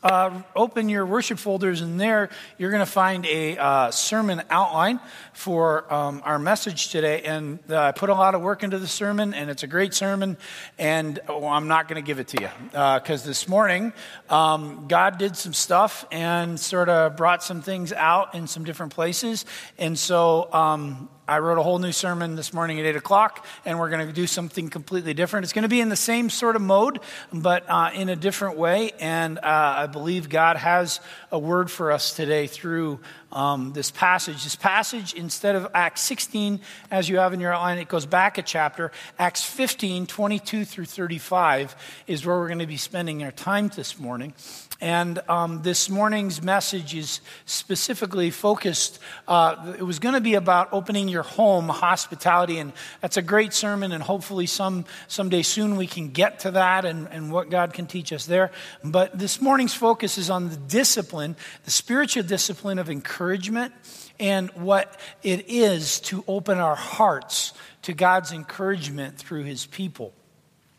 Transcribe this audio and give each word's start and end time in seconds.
Uh, 0.00 0.42
open 0.54 0.88
your 0.88 1.04
worship 1.04 1.40
folders, 1.40 1.80
and 1.80 2.00
there 2.00 2.28
you're 2.56 2.70
going 2.70 2.84
to 2.84 2.86
find 2.86 3.26
a 3.26 3.58
uh, 3.58 3.90
sermon 3.90 4.40
outline 4.48 5.00
for 5.32 5.92
um, 5.92 6.22
our 6.24 6.38
message 6.38 6.90
today. 6.90 7.22
And 7.22 7.58
uh, 7.68 7.80
I 7.80 7.90
put 7.92 8.08
a 8.08 8.14
lot 8.14 8.36
of 8.36 8.40
work 8.40 8.62
into 8.62 8.78
the 8.78 8.86
sermon, 8.86 9.34
and 9.34 9.50
it's 9.50 9.64
a 9.64 9.66
great 9.66 9.94
sermon. 9.94 10.36
And 10.78 11.18
oh, 11.28 11.44
I'm 11.48 11.66
not 11.66 11.88
going 11.88 12.00
to 12.00 12.06
give 12.06 12.20
it 12.20 12.28
to 12.28 12.42
you 12.42 12.48
because 12.70 13.24
uh, 13.24 13.26
this 13.26 13.48
morning 13.48 13.92
um, 14.30 14.86
God 14.86 15.18
did 15.18 15.36
some 15.36 15.52
stuff 15.52 16.04
and 16.12 16.60
sort 16.60 16.88
of 16.88 17.16
brought 17.16 17.42
some 17.42 17.60
things 17.60 17.92
out 17.92 18.36
in 18.36 18.46
some 18.46 18.62
different 18.62 18.94
places. 18.94 19.46
And 19.78 19.98
so 19.98 20.48
um, 20.52 21.08
I 21.28 21.40
wrote 21.40 21.58
a 21.58 21.62
whole 21.62 21.78
new 21.78 21.92
sermon 21.92 22.36
this 22.36 22.54
morning 22.54 22.80
at 22.80 22.86
8 22.86 22.96
o'clock, 22.96 23.44
and 23.66 23.78
we're 23.78 23.90
going 23.90 24.06
to 24.06 24.14
do 24.14 24.26
something 24.26 24.70
completely 24.70 25.12
different. 25.12 25.44
It's 25.44 25.52
going 25.52 25.64
to 25.64 25.68
be 25.68 25.82
in 25.82 25.90
the 25.90 25.94
same 25.94 26.30
sort 26.30 26.56
of 26.56 26.62
mode, 26.62 27.00
but 27.30 27.66
uh, 27.68 27.90
in 27.92 28.08
a 28.08 28.16
different 28.16 28.56
way. 28.56 28.92
And 28.98 29.36
uh, 29.36 29.42
I 29.44 29.86
believe 29.88 30.30
God 30.30 30.56
has 30.56 31.00
a 31.30 31.38
word 31.38 31.70
for 31.70 31.92
us 31.92 32.16
today 32.16 32.46
through 32.46 33.00
um, 33.30 33.74
this 33.74 33.90
passage. 33.90 34.42
This 34.42 34.56
passage, 34.56 35.12
instead 35.12 35.54
of 35.54 35.68
Acts 35.74 36.00
16, 36.00 36.60
as 36.90 37.10
you 37.10 37.18
have 37.18 37.34
in 37.34 37.40
your 37.40 37.52
outline, 37.52 37.76
it 37.76 37.88
goes 37.88 38.06
back 38.06 38.38
a 38.38 38.42
chapter. 38.42 38.90
Acts 39.18 39.44
15, 39.44 40.06
22 40.06 40.64
through 40.64 40.86
35 40.86 41.76
is 42.06 42.24
where 42.24 42.38
we're 42.38 42.48
going 42.48 42.58
to 42.60 42.66
be 42.66 42.78
spending 42.78 43.22
our 43.22 43.32
time 43.32 43.68
this 43.68 43.98
morning. 43.98 44.32
And 44.80 45.20
um, 45.28 45.62
this 45.62 45.90
morning's 45.90 46.40
message 46.40 46.94
is 46.94 47.20
specifically 47.46 48.30
focused, 48.30 49.00
uh, 49.26 49.74
it 49.76 49.82
was 49.82 49.98
going 49.98 50.14
to 50.14 50.20
be 50.20 50.34
about 50.34 50.68
opening 50.72 51.08
your 51.08 51.17
home, 51.22 51.68
hospitality. 51.68 52.58
And 52.58 52.72
that's 53.00 53.16
a 53.16 53.22
great 53.22 53.52
sermon, 53.52 53.92
and 53.92 54.02
hopefully 54.02 54.46
some, 54.46 54.84
someday 55.06 55.42
soon 55.42 55.76
we 55.76 55.86
can 55.86 56.10
get 56.10 56.40
to 56.40 56.52
that 56.52 56.84
and, 56.84 57.08
and 57.10 57.32
what 57.32 57.50
God 57.50 57.72
can 57.72 57.86
teach 57.86 58.12
us 58.12 58.26
there. 58.26 58.50
But 58.82 59.18
this 59.18 59.40
morning's 59.40 59.74
focus 59.74 60.18
is 60.18 60.30
on 60.30 60.50
the 60.50 60.56
discipline, 60.56 61.36
the 61.64 61.70
spiritual 61.70 62.22
discipline 62.22 62.78
of 62.78 62.90
encouragement, 62.90 63.72
and 64.20 64.50
what 64.50 64.98
it 65.22 65.48
is 65.48 66.00
to 66.00 66.24
open 66.26 66.58
our 66.58 66.76
hearts 66.76 67.52
to 67.82 67.92
God's 67.92 68.32
encouragement 68.32 69.16
through 69.16 69.44
his 69.44 69.66
people. 69.66 70.12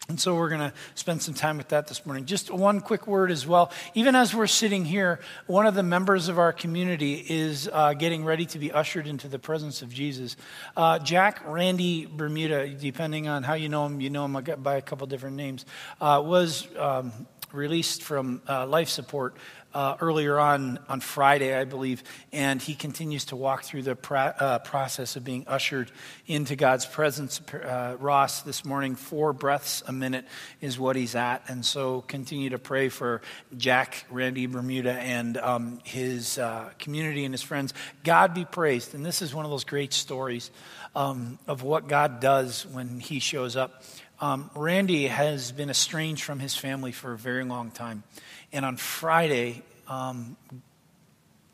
And 0.10 0.20
so 0.20 0.36
we're 0.36 0.50
going 0.50 0.72
to 0.72 0.74
spend 0.96 1.22
some 1.22 1.36
time 1.36 1.58
with 1.58 1.68
that 1.68 1.86
this 1.86 2.04
morning. 2.04 2.26
Just 2.26 2.50
one 2.50 2.82
quick 2.82 3.06
word 3.06 3.30
as 3.30 3.46
well. 3.46 3.72
Even 3.94 4.16
as 4.16 4.34
we're 4.34 4.48
sitting 4.48 4.84
here, 4.84 5.20
one 5.46 5.68
of 5.68 5.76
the 5.76 5.84
members 5.84 6.30
of 6.30 6.40
our 6.40 6.52
community 6.52 7.24
is 7.30 7.70
uh, 7.72 7.94
getting 7.94 8.26
ready 8.26 8.48
to 8.48 8.58
be 8.58 8.72
ushered 8.72 9.06
into 9.06 9.28
the 9.28 9.38
presence 9.38 9.84
of 9.84 9.94
Jesus. 9.94 10.36
Uh, 10.76 10.98
Jack 10.98 11.44
Randy 11.46 12.08
Bermuda, 12.08 12.68
depending 12.70 13.28
on 13.28 13.44
how 13.44 13.54
you 13.54 13.70
know 13.70 13.86
him, 13.86 14.02
you 14.02 14.10
know 14.10 14.26
him 14.26 14.34
by 14.64 14.78
a 14.78 14.82
couple 14.82 15.06
different 15.06 15.36
names, 15.36 15.68
uh, 16.02 16.20
was 16.26 16.68
um, 16.76 17.12
released 17.52 18.02
from 18.02 18.42
uh, 18.50 18.66
life 18.66 18.90
support 18.90 19.36
uh, 19.74 19.96
earlier 20.02 20.40
on 20.40 20.80
on 20.88 21.00
Friday, 21.00 21.56
I 21.56 21.64
believe, 21.64 22.04
and 22.32 22.62
he 22.62 22.76
continues 22.76 23.26
to 23.26 23.36
walk 23.36 23.64
through 23.64 23.84
the 23.84 23.98
uh, 24.12 24.60
process 24.60 25.16
of 25.16 25.24
being 25.24 25.46
ushered 25.48 25.92
into 26.28 26.56
God's 26.56 26.86
presence. 26.86 27.42
Uh, 27.54 27.96
Ross, 28.00 28.42
this 28.42 28.66
morning, 28.66 28.96
four 28.96 29.34
breaths 29.34 29.84
a 29.88 29.92
minute 29.92 30.26
is 30.62 30.80
what 30.80 30.96
he's 30.96 31.16
at, 31.16 31.44
and 31.48 31.66
so 31.66 32.02
continue 32.02 32.50
to 32.52 32.60
pray 32.60 32.90
for 32.90 33.22
Jack 33.58 34.06
Randy 34.10 34.46
Bermuda 34.46 34.94
and 34.94 35.38
um, 35.38 35.80
his 35.84 36.38
uh, 36.38 36.70
community 36.80 37.26
and 37.26 37.34
his 37.34 37.44
friends. 37.44 37.74
God 38.04 38.34
be 38.34 38.46
praised, 38.46 38.96
and 38.96 39.06
this 39.06 39.22
is 39.22 39.34
one 39.34 39.46
of 39.46 39.52
those 39.52 39.64
great 39.64 39.94
stories 39.94 40.52
um, 40.96 41.40
of 41.48 41.64
what 41.64 41.88
God 41.88 42.20
does 42.20 42.66
when 42.66 43.00
He 43.00 43.20
shows 43.20 43.56
up. 43.56 43.84
Um, 44.22 44.50
Randy 44.54 45.08
has 45.08 45.54
been 45.54 45.70
estranged 45.70 46.24
from 46.24 46.40
his 46.40 46.54
family 46.54 46.92
for 46.92 47.14
a 47.14 47.18
very 47.18 47.46
long 47.46 47.72
time. 47.72 48.04
And 48.52 48.66
on 48.66 48.78
Friday, 48.78 49.64
um, 49.88 50.38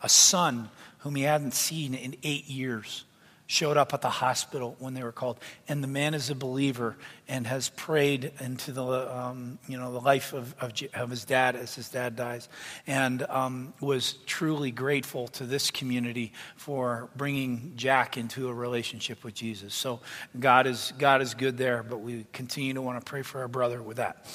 a 0.01 0.09
son 0.09 0.69
whom 0.99 1.15
he 1.15 1.23
hadn't 1.23 1.53
seen 1.53 1.93
in 1.93 2.15
eight 2.23 2.47
years 2.47 3.05
showed 3.47 3.77
up 3.77 3.93
at 3.93 4.01
the 4.01 4.09
hospital 4.09 4.75
when 4.79 4.93
they 4.93 5.03
were 5.03 5.11
called. 5.11 5.39
And 5.67 5.83
the 5.83 5.87
man 5.87 6.13
is 6.13 6.29
a 6.29 6.35
believer 6.35 6.95
and 7.27 7.45
has 7.45 7.69
prayed 7.69 8.31
into 8.39 8.71
the, 8.71 8.83
um, 9.15 9.59
you 9.67 9.77
know, 9.77 9.91
the 9.91 10.01
life 10.01 10.33
of, 10.33 10.55
of, 10.59 10.73
of, 10.93 11.09
his 11.09 11.25
dad 11.25 11.55
as 11.55 11.75
his 11.75 11.89
dad 11.89 12.15
dies. 12.15 12.49
And 12.87 13.21
um, 13.23 13.73
was 13.79 14.13
truly 14.25 14.71
grateful 14.71 15.27
to 15.29 15.45
this 15.45 15.69
community 15.69 16.33
for 16.55 17.09
bringing 17.15 17.73
Jack 17.75 18.17
into 18.17 18.49
a 18.49 18.53
relationship 18.53 19.23
with 19.23 19.35
Jesus. 19.35 19.75
So 19.75 19.99
God 20.39 20.65
is, 20.65 20.93
God 20.97 21.21
is 21.21 21.35
good 21.35 21.57
there, 21.57 21.83
but 21.83 22.01
we 22.01 22.25
continue 22.33 22.73
to 22.73 22.81
want 22.81 22.99
to 22.99 23.07
pray 23.07 23.21
for 23.21 23.41
our 23.41 23.47
brother 23.47 23.81
with 23.81 23.97
that. 23.97 24.25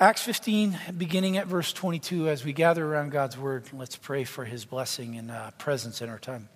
Acts 0.00 0.22
15, 0.22 0.78
beginning 0.96 1.38
at 1.38 1.48
verse 1.48 1.72
22, 1.72 2.28
as 2.28 2.44
we 2.44 2.52
gather 2.52 2.86
around 2.86 3.10
God's 3.10 3.36
word, 3.36 3.64
let's 3.72 3.96
pray 3.96 4.22
for 4.22 4.44
his 4.44 4.64
blessing 4.64 5.16
and 5.16 5.28
uh, 5.28 5.50
presence 5.58 6.00
in 6.00 6.08
our 6.08 6.20
time. 6.20 6.48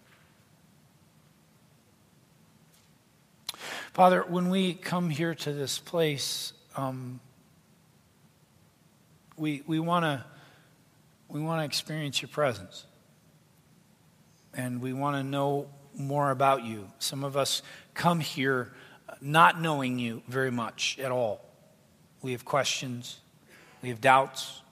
Father, 3.95 4.21
when 4.29 4.49
we 4.49 4.75
come 4.75 5.11
here 5.11 5.35
to 5.35 5.53
this 5.53 5.81
place, 5.81 6.53
um, 6.77 7.19
we, 9.37 9.65
we 9.67 9.81
want 9.81 10.05
to 10.05 10.25
we 11.29 11.41
wanna 11.41 11.65
experience 11.65 12.23
your 12.23 12.29
presence. 12.29 12.87
And 14.55 14.81
we 14.81 14.93
want 14.93 15.17
to 15.17 15.25
know 15.25 15.67
more 15.97 16.31
about 16.31 16.63
you. 16.63 16.87
Some 17.01 17.25
of 17.25 17.37
us 17.37 17.63
come 17.95 18.21
here 18.21 18.73
not 19.21 19.61
knowing 19.61 19.99
you 19.99 20.23
very 20.29 20.53
much 20.53 20.97
at 21.01 21.11
all. 21.11 21.45
We 22.21 22.33
have 22.33 22.45
questions. 22.45 23.19
We 23.83 23.89
have 23.89 24.01
doubts, 24.01 24.63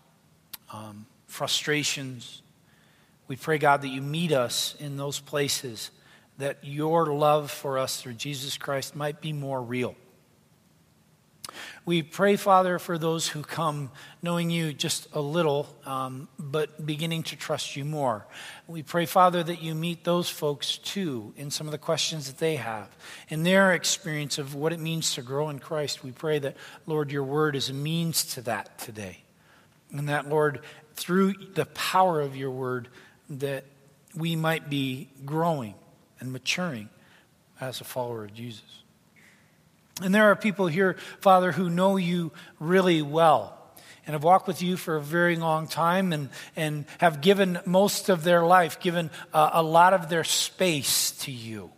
um, 0.72 1.06
frustrations. 1.26 2.42
We 3.28 3.36
pray, 3.36 3.58
God, 3.58 3.82
that 3.82 3.88
you 3.88 4.00
meet 4.00 4.32
us 4.32 4.76
in 4.78 4.96
those 4.96 5.20
places, 5.20 5.90
that 6.38 6.58
your 6.62 7.06
love 7.06 7.50
for 7.50 7.78
us 7.78 8.00
through 8.00 8.14
Jesus 8.14 8.56
Christ 8.56 8.94
might 8.94 9.20
be 9.20 9.32
more 9.32 9.60
real. 9.60 9.94
We 11.84 12.02
pray, 12.02 12.36
Father, 12.36 12.78
for 12.78 12.98
those 12.98 13.28
who 13.28 13.42
come 13.42 13.90
knowing 14.22 14.50
you 14.50 14.72
just 14.72 15.08
a 15.12 15.20
little, 15.20 15.68
um, 15.84 16.28
but 16.38 16.84
beginning 16.84 17.22
to 17.24 17.36
trust 17.36 17.76
you 17.76 17.84
more. 17.84 18.26
We 18.66 18.82
pray, 18.82 19.06
Father, 19.06 19.42
that 19.42 19.62
you 19.62 19.74
meet 19.74 20.04
those 20.04 20.28
folks 20.28 20.78
too 20.78 21.32
in 21.36 21.50
some 21.50 21.66
of 21.66 21.72
the 21.72 21.78
questions 21.78 22.26
that 22.26 22.38
they 22.38 22.56
have, 22.56 22.88
in 23.28 23.42
their 23.42 23.72
experience 23.72 24.38
of 24.38 24.54
what 24.54 24.72
it 24.72 24.80
means 24.80 25.14
to 25.14 25.22
grow 25.22 25.48
in 25.48 25.58
Christ. 25.58 26.04
We 26.04 26.12
pray 26.12 26.38
that, 26.40 26.56
Lord, 26.86 27.10
your 27.10 27.24
word 27.24 27.56
is 27.56 27.70
a 27.70 27.74
means 27.74 28.24
to 28.34 28.42
that 28.42 28.78
today. 28.78 29.18
And 29.92 30.08
that, 30.08 30.28
Lord, 30.28 30.60
through 30.94 31.34
the 31.54 31.66
power 31.66 32.20
of 32.20 32.36
your 32.36 32.50
word, 32.50 32.88
that 33.28 33.64
we 34.14 34.36
might 34.36 34.68
be 34.68 35.08
growing 35.24 35.74
and 36.20 36.32
maturing 36.32 36.88
as 37.60 37.80
a 37.80 37.84
follower 37.84 38.24
of 38.24 38.34
Jesus. 38.34 38.82
And 40.02 40.14
there 40.14 40.30
are 40.30 40.36
people 40.36 40.66
here, 40.66 40.96
Father, 41.20 41.52
who 41.52 41.70
know 41.70 41.96
you 41.96 42.32
really 42.58 43.02
well 43.02 43.56
and 44.06 44.14
have 44.14 44.24
walked 44.24 44.46
with 44.46 44.62
you 44.62 44.76
for 44.76 44.96
a 44.96 45.00
very 45.00 45.36
long 45.36 45.68
time 45.68 46.12
and, 46.12 46.30
and 46.56 46.84
have 46.98 47.20
given 47.20 47.60
most 47.64 48.08
of 48.08 48.24
their 48.24 48.44
life, 48.44 48.80
given 48.80 49.10
uh, 49.32 49.50
a 49.52 49.62
lot 49.62 49.94
of 49.94 50.08
their 50.08 50.24
space 50.24 51.12
to 51.12 51.30
you. 51.30 51.70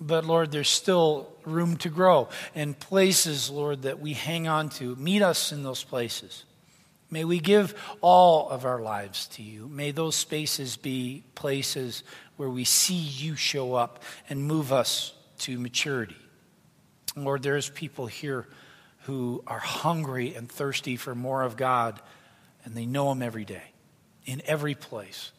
But 0.00 0.24
Lord, 0.26 0.52
there's 0.52 0.68
still 0.68 1.32
room 1.44 1.76
to 1.78 1.88
grow 1.88 2.28
and 2.54 2.78
places, 2.78 3.50
Lord, 3.50 3.82
that 3.82 3.98
we 3.98 4.12
hang 4.12 4.46
on 4.46 4.68
to. 4.70 4.94
Meet 4.96 5.22
us 5.22 5.52
in 5.52 5.62
those 5.62 5.82
places. 5.82 6.44
May 7.10 7.24
we 7.24 7.38
give 7.38 7.74
all 8.00 8.50
of 8.50 8.64
our 8.64 8.80
lives 8.80 9.26
to 9.28 9.42
you. 9.42 9.68
May 9.68 9.92
those 9.92 10.16
spaces 10.16 10.76
be 10.76 11.24
places 11.34 12.02
where 12.36 12.50
we 12.50 12.64
see 12.64 12.94
you 12.94 13.36
show 13.36 13.74
up 13.74 14.02
and 14.28 14.42
move 14.44 14.72
us 14.72 15.14
to 15.38 15.58
maturity. 15.58 16.16
Lord, 17.16 17.42
there's 17.42 17.70
people 17.70 18.06
here 18.06 18.46
who 19.04 19.42
are 19.46 19.58
hungry 19.58 20.34
and 20.34 20.50
thirsty 20.50 20.96
for 20.96 21.14
more 21.14 21.42
of 21.42 21.56
God, 21.56 22.00
and 22.64 22.74
they 22.74 22.84
know 22.84 23.10
Him 23.10 23.22
every 23.22 23.44
day, 23.44 23.72
in 24.26 24.42
every 24.44 24.74
place. 24.74 25.32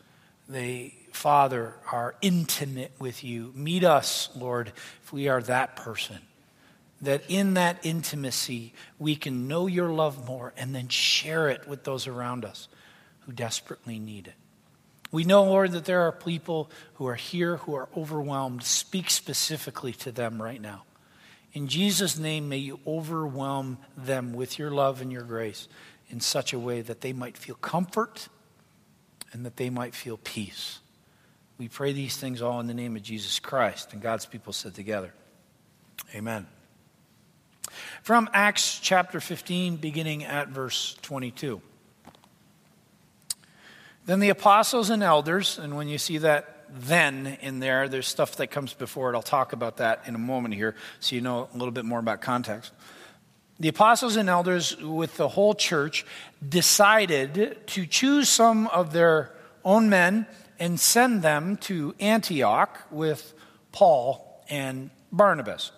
They, 0.50 0.96
Father, 1.12 1.76
are 1.92 2.16
intimate 2.22 2.94
with 2.98 3.24
you. 3.24 3.52
Meet 3.54 3.84
us, 3.84 4.30
Lord, 4.36 4.72
if 5.04 5.14
we 5.14 5.28
are 5.28 5.42
that 5.44 5.76
person. 5.76 6.18
That 7.02 7.22
in 7.28 7.54
that 7.54 7.78
intimacy, 7.84 8.74
we 8.98 9.16
can 9.16 9.48
know 9.48 9.68
your 9.68 9.90
love 9.90 10.26
more 10.26 10.54
and 10.58 10.74
then 10.74 10.88
share 10.88 11.50
it 11.50 11.68
with 11.68 11.84
those 11.84 12.08
around 12.08 12.44
us 12.44 12.68
who 13.22 13.34
desperately 13.34 14.00
need 14.00 14.28
it. 14.28 14.34
We 15.12 15.24
know, 15.24 15.44
Lord, 15.44 15.74
that 15.74 15.86
there 15.86 16.02
are 16.02 16.12
people 16.12 16.72
who 16.96 17.06
are 17.06 17.16
here 17.16 17.58
who 17.58 17.76
are 17.76 17.88
overwhelmed. 17.96 18.64
Speak 18.64 19.12
specifically 19.12 19.92
to 19.94 20.12
them 20.12 20.42
right 20.42 20.60
now. 20.60 20.84
In 21.58 21.68
Jesus' 21.68 22.20
name, 22.20 22.50
may 22.50 22.60
you 22.60 22.80
overwhelm 22.86 23.80
them 23.98 24.34
with 24.34 24.60
your 24.60 24.70
love 24.70 25.02
and 25.02 25.12
your 25.12 25.24
grace 25.24 25.68
in 26.08 26.20
such 26.20 26.54
a 26.54 26.60
way 26.60 26.82
that 26.82 27.02
they 27.02 27.14
might 27.14 27.36
feel 27.36 27.56
comfort 27.56 28.28
and 29.34 29.44
that 29.44 29.58
they 29.58 29.72
might 29.72 29.96
feel 29.96 30.18
peace. 30.18 30.82
We 31.58 31.68
pray 31.68 31.94
these 31.94 32.16
things 32.16 32.44
all 32.44 32.60
in 32.60 32.68
the 32.68 32.76
name 32.76 32.96
of 32.96 33.02
Jesus 33.02 33.40
Christ. 33.40 33.92
And 33.92 34.04
God's 34.04 34.28
people 34.28 34.54
said 34.54 34.76
together, 34.76 35.16
Amen. 36.14 36.46
From 38.04 38.30
Acts 38.34 38.78
chapter 38.80 39.20
15, 39.20 39.78
beginning 39.78 40.26
at 40.26 40.50
verse 40.50 40.96
22. 41.02 41.60
Then 44.06 44.20
the 44.20 44.30
apostles 44.30 44.92
and 44.92 45.02
elders, 45.02 45.58
and 45.58 45.76
when 45.76 45.88
you 45.88 45.98
see 45.98 46.20
that 46.20 46.57
then 46.70 47.38
in 47.42 47.60
there, 47.60 47.88
there's 47.90 48.08
stuff 48.08 48.38
that 48.38 48.48
comes 48.48 48.74
before 48.74 49.12
it. 49.12 49.16
I'll 49.16 49.22
talk 49.22 49.54
about 49.54 49.78
that 49.78 50.04
in 50.06 50.16
a 50.16 50.20
moment 50.20 50.54
here 50.54 50.76
so 51.00 51.16
you 51.16 51.22
know 51.22 51.50
a 51.54 51.58
little 51.58 51.72
bit 51.72 51.86
more 51.86 52.00
about 52.00 52.22
context. 52.22 52.72
The 53.60 53.70
apostles 53.70 54.16
and 54.16 54.30
elders, 54.30 54.78
with 54.78 55.18
the 55.18 55.28
whole 55.28 55.56
church, 55.56 56.06
decided 56.48 57.58
to 57.68 57.86
choose 57.88 58.30
some 58.30 58.68
of 58.68 58.94
their 58.94 59.32
own 59.66 59.90
men 59.90 60.28
and 60.60 60.80
send 60.80 61.24
them 61.24 61.58
to 61.58 61.96
Antioch 62.00 62.80
with 62.92 63.34
Paul 63.72 64.44
and 64.50 64.92
Barnabas. 65.12 65.72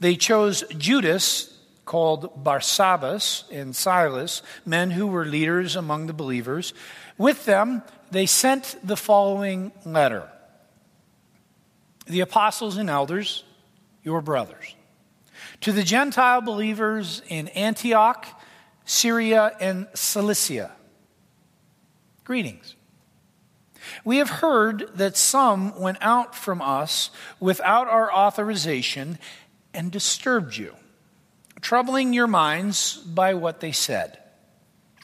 They 0.00 0.16
chose 0.16 0.64
Judas, 0.76 1.54
called 1.84 2.44
Barsabbas, 2.44 3.44
and 3.50 3.74
Silas, 3.74 4.42
men 4.64 4.90
who 4.90 5.06
were 5.06 5.24
leaders 5.24 5.74
among 5.74 6.06
the 6.06 6.12
believers. 6.12 6.72
With 7.16 7.44
them, 7.46 7.82
they 8.10 8.26
sent 8.26 8.76
the 8.82 8.96
following 8.96 9.72
letter 9.84 10.28
The 12.06 12.20
apostles 12.20 12.76
and 12.76 12.88
elders, 12.88 13.44
your 14.02 14.22
brothers. 14.22 14.74
To 15.62 15.72
the 15.72 15.82
Gentile 15.82 16.40
believers 16.40 17.22
in 17.28 17.48
Antioch, 17.48 18.26
Syria, 18.84 19.54
and 19.60 19.86
Cilicia, 19.94 20.72
greetings. 22.24 22.74
We 24.04 24.18
have 24.18 24.30
heard 24.30 24.90
that 24.94 25.16
some 25.16 25.78
went 25.78 25.98
out 26.00 26.34
from 26.34 26.60
us 26.60 27.10
without 27.40 27.88
our 27.88 28.12
authorization 28.12 29.18
and 29.74 29.90
disturbed 29.90 30.56
you, 30.56 30.74
troubling 31.60 32.12
your 32.12 32.26
minds 32.26 32.96
by 32.96 33.34
what 33.34 33.60
they 33.60 33.72
said. 33.72 34.18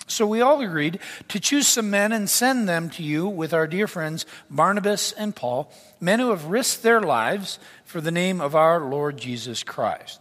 So 0.07 0.27
we 0.27 0.41
all 0.41 0.61
agreed 0.61 0.99
to 1.29 1.41
choose 1.41 1.67
some 1.67 1.91
men 1.91 2.13
and 2.13 2.29
send 2.29 2.69
them 2.69 2.91
to 2.91 3.03
you 3.03 3.27
with 3.27 3.55
our 3.55 3.67
dear 3.67 3.87
friends 3.87 4.27
Barnabas 4.51 5.13
and 5.13 5.35
Paul, 5.35 5.73
men 6.01 6.21
who 6.21 6.31
have 6.31 6.47
risked 6.47 6.83
their 6.83 7.01
lives 7.01 7.59
for 7.85 8.01
the 8.01 8.11
name 8.11 8.41
of 8.41 8.55
our 8.55 8.81
Lord 8.81 9.17
Jesus 9.17 9.63
Christ. 9.63 10.21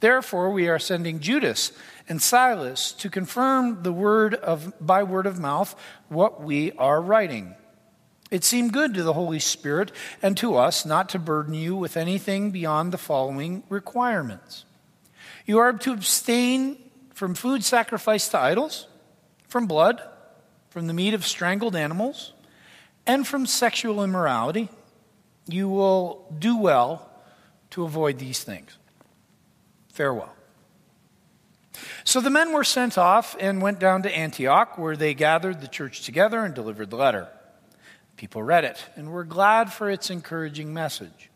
Therefore, 0.00 0.50
we 0.50 0.68
are 0.68 0.78
sending 0.78 1.20
Judas 1.20 1.72
and 2.08 2.20
Silas 2.20 2.92
to 2.92 3.10
confirm 3.10 3.82
the 3.82 3.92
word 3.92 4.34
of 4.34 4.72
by 4.80 5.02
word 5.02 5.26
of 5.26 5.38
mouth 5.38 5.74
what 6.08 6.42
we 6.42 6.72
are 6.72 7.00
writing. 7.00 7.54
It 8.30 8.44
seemed 8.44 8.72
good 8.72 8.94
to 8.94 9.02
the 9.02 9.12
Holy 9.12 9.38
Spirit 9.38 9.92
and 10.22 10.36
to 10.38 10.56
us 10.56 10.84
not 10.84 11.08
to 11.10 11.18
burden 11.18 11.54
you 11.54 11.76
with 11.76 11.96
anything 11.96 12.50
beyond 12.50 12.92
the 12.92 12.98
following 12.98 13.62
requirements. 13.68 14.64
You 15.46 15.58
are 15.58 15.72
to 15.72 15.92
abstain 15.92 16.76
from 17.16 17.34
food 17.34 17.64
sacrificed 17.64 18.30
to 18.32 18.38
idols, 18.38 18.88
from 19.48 19.66
blood, 19.66 20.02
from 20.68 20.86
the 20.86 20.92
meat 20.92 21.14
of 21.14 21.26
strangled 21.26 21.74
animals, 21.74 22.34
and 23.06 23.26
from 23.26 23.46
sexual 23.46 24.04
immorality. 24.04 24.68
You 25.46 25.66
will 25.66 26.26
do 26.38 26.58
well 26.58 27.10
to 27.70 27.84
avoid 27.84 28.18
these 28.18 28.44
things. 28.44 28.76
Farewell. 29.94 30.34
So 32.04 32.20
the 32.20 32.28
men 32.28 32.52
were 32.52 32.64
sent 32.64 32.98
off 32.98 33.34
and 33.40 33.62
went 33.62 33.78
down 33.78 34.02
to 34.02 34.14
Antioch, 34.14 34.76
where 34.76 34.94
they 34.94 35.14
gathered 35.14 35.62
the 35.62 35.68
church 35.68 36.02
together 36.02 36.44
and 36.44 36.54
delivered 36.54 36.90
the 36.90 36.96
letter. 36.96 37.28
People 38.18 38.42
read 38.42 38.64
it 38.64 38.84
and 38.94 39.10
were 39.10 39.24
glad 39.24 39.72
for 39.72 39.88
its 39.88 40.10
encouraging 40.10 40.74
message. 40.74 41.30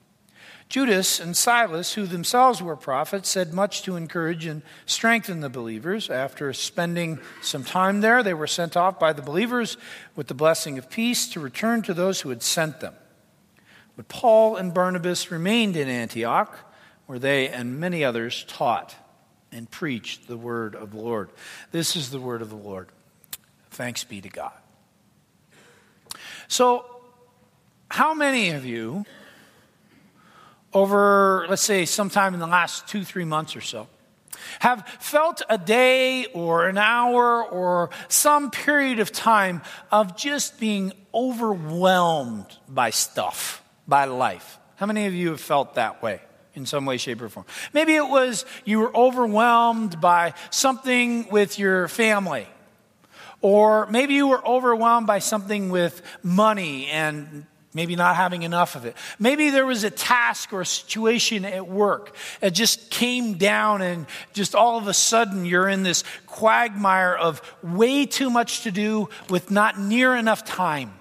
Judas 0.71 1.19
and 1.19 1.37
Silas, 1.37 1.95
who 1.95 2.07
themselves 2.07 2.63
were 2.63 2.77
prophets, 2.77 3.29
said 3.29 3.53
much 3.53 3.83
to 3.83 3.97
encourage 3.97 4.47
and 4.47 4.63
strengthen 4.87 5.41
the 5.41 5.51
believers. 5.51 6.09
After 6.09 6.53
spending 6.53 7.19
some 7.43 7.65
time 7.65 8.01
there, 8.01 8.23
they 8.23 8.35
were 8.35 8.47
sent 8.47 8.77
off 8.77 8.97
by 8.97 9.13
the 9.13 9.21
believers 9.21 9.77
with 10.15 10.29
the 10.29 10.35
blessing 10.35 10.79
of 10.79 10.89
peace 10.89 11.29
to 11.31 11.41
return 11.41 11.83
to 11.83 11.93
those 11.93 12.21
who 12.21 12.29
had 12.29 12.41
sent 12.41 12.79
them. 12.79 12.95
But 13.97 14.07
Paul 14.07 14.55
and 14.55 14.73
Barnabas 14.73 15.33
remained 15.33 15.75
in 15.77 15.89
Antioch, 15.89 16.57
where 17.07 17.19
they 17.19 17.49
and 17.49 17.81
many 17.81 18.05
others 18.05 18.45
taught 18.47 18.95
and 19.51 19.69
preached 19.69 20.29
the 20.29 20.37
word 20.37 20.77
of 20.77 20.93
the 20.93 20.99
Lord. 20.99 21.31
This 21.73 21.97
is 21.97 22.11
the 22.11 22.21
word 22.21 22.43
of 22.43 22.49
the 22.49 22.55
Lord. 22.57 22.91
Thanks 23.73 24.05
be 24.05 24.21
to 24.21 24.29
God. 24.29 24.53
So, 26.47 26.85
how 27.91 28.15
many 28.15 28.51
of 28.51 28.65
you, 28.65 29.05
over, 30.73 31.47
let's 31.49 31.63
say, 31.63 31.85
sometime 31.85 32.35
in 32.35 32.41
the 32.41 32.47
last 32.47 32.87
two, 32.89 33.05
three 33.05 33.25
months 33.25 33.57
or 33.57 33.61
so, 33.61 33.89
have 34.61 34.87
felt 35.01 35.43
a 35.49 35.59
day 35.59 36.27
or 36.27 36.69
an 36.69 36.79
hour 36.79 37.45
or 37.45 37.91
some 38.09 38.51
period 38.51 39.01
of 39.01 39.13
time 39.13 39.63
of 39.91 40.17
just 40.17 40.59
being 40.59 40.93
overwhelmed 41.13 42.47
by 42.69 42.91
stuff, 42.91 43.63
by 43.87 44.05
life? 44.05 44.59
How 44.77 44.87
many 44.87 45.07
of 45.07 45.15
you 45.15 45.31
have 45.31 45.41
felt 45.41 45.75
that 45.75 46.03
way? 46.03 46.21
in 46.57 46.67
some 46.67 46.85
way, 46.85 46.97
shape, 46.97 47.23
or 47.23 47.29
form. 47.29 47.47
Maybe 47.73 47.95
it 47.95 48.09
was 48.09 48.45
you 48.65 48.81
were 48.81 48.95
overwhelmed 48.95 50.01
by 50.01 50.35
something 50.51 51.29
with 51.31 51.61
your 51.61 51.87
family 51.87 52.49
or 53.43 53.87
maybe 53.87 54.15
you 54.15 54.29
were 54.29 54.45
overwhelmed 54.47 55.07
by 55.07 55.19
something 55.19 55.71
with 55.71 56.03
money 56.23 56.87
and 56.89 57.47
maybe 57.73 57.97
not 57.97 58.17
having 58.17 58.43
enough 58.43 58.75
of 58.75 58.85
it. 58.85 58.97
Maybe 59.19 59.51
there 59.51 59.67
was 59.67 59.85
a 59.85 59.91
task 59.91 60.53
or 60.53 60.63
a 60.63 60.67
situation 60.67 61.45
at 61.45 61.69
work. 61.69 62.15
It 62.43 62.51
just 62.51 62.91
came 62.91 63.35
down, 63.35 63.83
and 63.83 64.07
just 64.33 64.55
all 64.55 64.79
of 64.79 64.89
a 64.89 64.95
sudden 64.95 65.45
you're 65.45 65.69
in 65.69 65.83
this 65.83 66.05
quagmire 66.27 67.15
of 67.15 67.41
way 67.63 68.07
too 68.07 68.31
much 68.31 68.63
to 68.63 68.71
do 68.71 69.09
with 69.29 69.51
not 69.51 69.79
near 69.79 70.17
enough 70.17 70.45
time. 70.45 70.93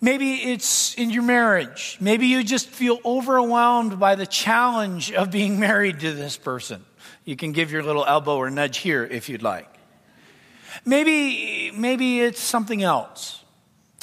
Maybe 0.00 0.34
it's 0.34 0.94
in 0.96 1.10
your 1.10 1.22
marriage. 1.22 1.96
Maybe 2.00 2.26
you 2.26 2.42
just 2.42 2.68
feel 2.68 2.98
overwhelmed 3.04 4.00
by 4.00 4.16
the 4.16 4.26
challenge 4.26 5.12
of 5.12 5.30
being 5.30 5.60
married 5.60 6.00
to 6.00 6.12
this 6.12 6.36
person. 6.36 6.84
You 7.24 7.36
can 7.36 7.52
give 7.52 7.70
your 7.70 7.84
little 7.84 8.04
elbow 8.04 8.36
or 8.36 8.50
nudge 8.50 8.78
here 8.78 9.04
if 9.04 9.28
you'd 9.28 9.42
like. 9.42 9.68
Maybe, 10.84 11.70
maybe 11.70 12.20
it's 12.20 12.40
something 12.40 12.82
else. 12.82 13.41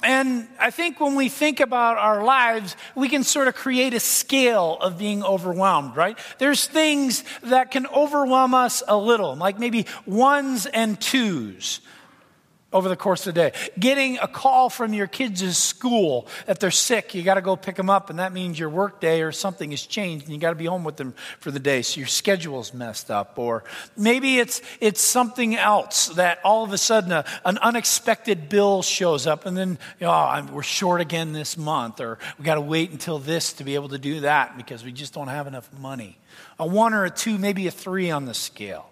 And 0.02 0.48
I 0.60 0.72
think 0.72 1.00
when 1.00 1.16
we 1.16 1.28
think 1.28 1.60
about 1.60 1.98
our 1.98 2.24
lives, 2.24 2.76
we 2.96 3.10
can 3.10 3.24
sort 3.24 3.48
of 3.48 3.56
create 3.56 3.94
a 3.94 4.00
scale 4.00 4.78
of 4.80 4.98
being 4.98 5.24
overwhelmed, 5.24 5.96
right? 5.98 6.18
There's 6.38 6.66
things 6.66 7.24
that 7.44 7.72
can 7.72 7.86
overwhelm 7.88 8.54
us 8.54 8.82
a 8.88 8.96
little, 8.96 9.36
like 9.36 9.60
maybe 9.60 9.86
ones 10.06 10.66
and 10.66 11.00
twos 11.00 11.82
over 12.72 12.88
the 12.88 12.96
course 12.96 13.26
of 13.26 13.34
the 13.34 13.42
day. 13.50 13.58
Getting 13.80 14.20
a 14.20 14.28
call 14.28 14.70
from 14.70 14.94
your 14.94 15.08
kids' 15.08 15.58
school 15.58 16.28
that 16.46 16.60
they're 16.60 16.72
sick, 16.72 17.16
you 17.16 17.24
got 17.24 17.36
to 17.36 17.42
go 17.42 17.56
pick 17.56 17.76
them 17.76 17.90
up, 17.90 18.10
and 18.10 18.20
that 18.20 18.32
means 18.32 18.60
your 18.60 18.70
work 18.70 19.02
day 19.02 19.22
or 19.22 19.32
something 19.32 19.72
has 19.72 19.86
changed, 19.86 20.26
and 20.26 20.34
you 20.34 20.40
got 20.40 20.52
to 20.52 20.56
be 20.56 20.66
home 20.66 20.84
with 20.84 20.98
them 20.98 21.16
for 21.40 21.52
the 21.52 21.60
day, 21.60 21.82
so 21.82 22.00
your 22.00 22.08
schedule's 22.08 22.74
messed 22.74 23.10
up. 23.10 23.40
Or 23.40 23.64
maybe 23.98 24.38
it's 24.38 24.62
it's 24.80 25.02
something 25.02 25.56
else 25.56 26.08
that 26.10 26.40
all 26.44 26.64
of 26.64 26.72
a 26.72 26.78
sudden 26.78 27.12
a, 27.12 27.26
an 27.46 27.58
unexpected 27.58 28.50
bill 28.50 28.84
shows 28.84 29.26
up, 29.26 29.46
and 29.46 29.58
then 29.58 29.80
you 30.00 30.06
know, 30.06 30.12
oh, 30.12 30.50
we're 30.52 30.64
short 30.64 31.02
again 31.02 31.34
this 31.34 31.58
month, 31.58 32.00
or 32.00 32.20
we 32.38 32.46
got 32.46 32.56
to 32.56 32.62
wait 32.62 32.92
until 32.92 33.18
this 33.20 33.54
to 33.54 33.64
be 33.64 33.76
able 33.76 33.90
to 33.90 33.98
do 33.98 34.22
that 34.22 34.58
because 34.58 34.84
we 34.84 34.92
just 34.92 35.14
don't 35.14 35.28
have 35.28 35.48
enough 35.48 35.70
money. 35.80 36.18
A 36.60 36.68
one 36.68 36.94
or 36.94 37.06
a 37.06 37.10
two, 37.10 37.38
maybe 37.38 37.68
a 37.68 37.72
three 37.72 38.12
on 38.12 38.26
the 38.26 38.34
scale. 38.34 38.90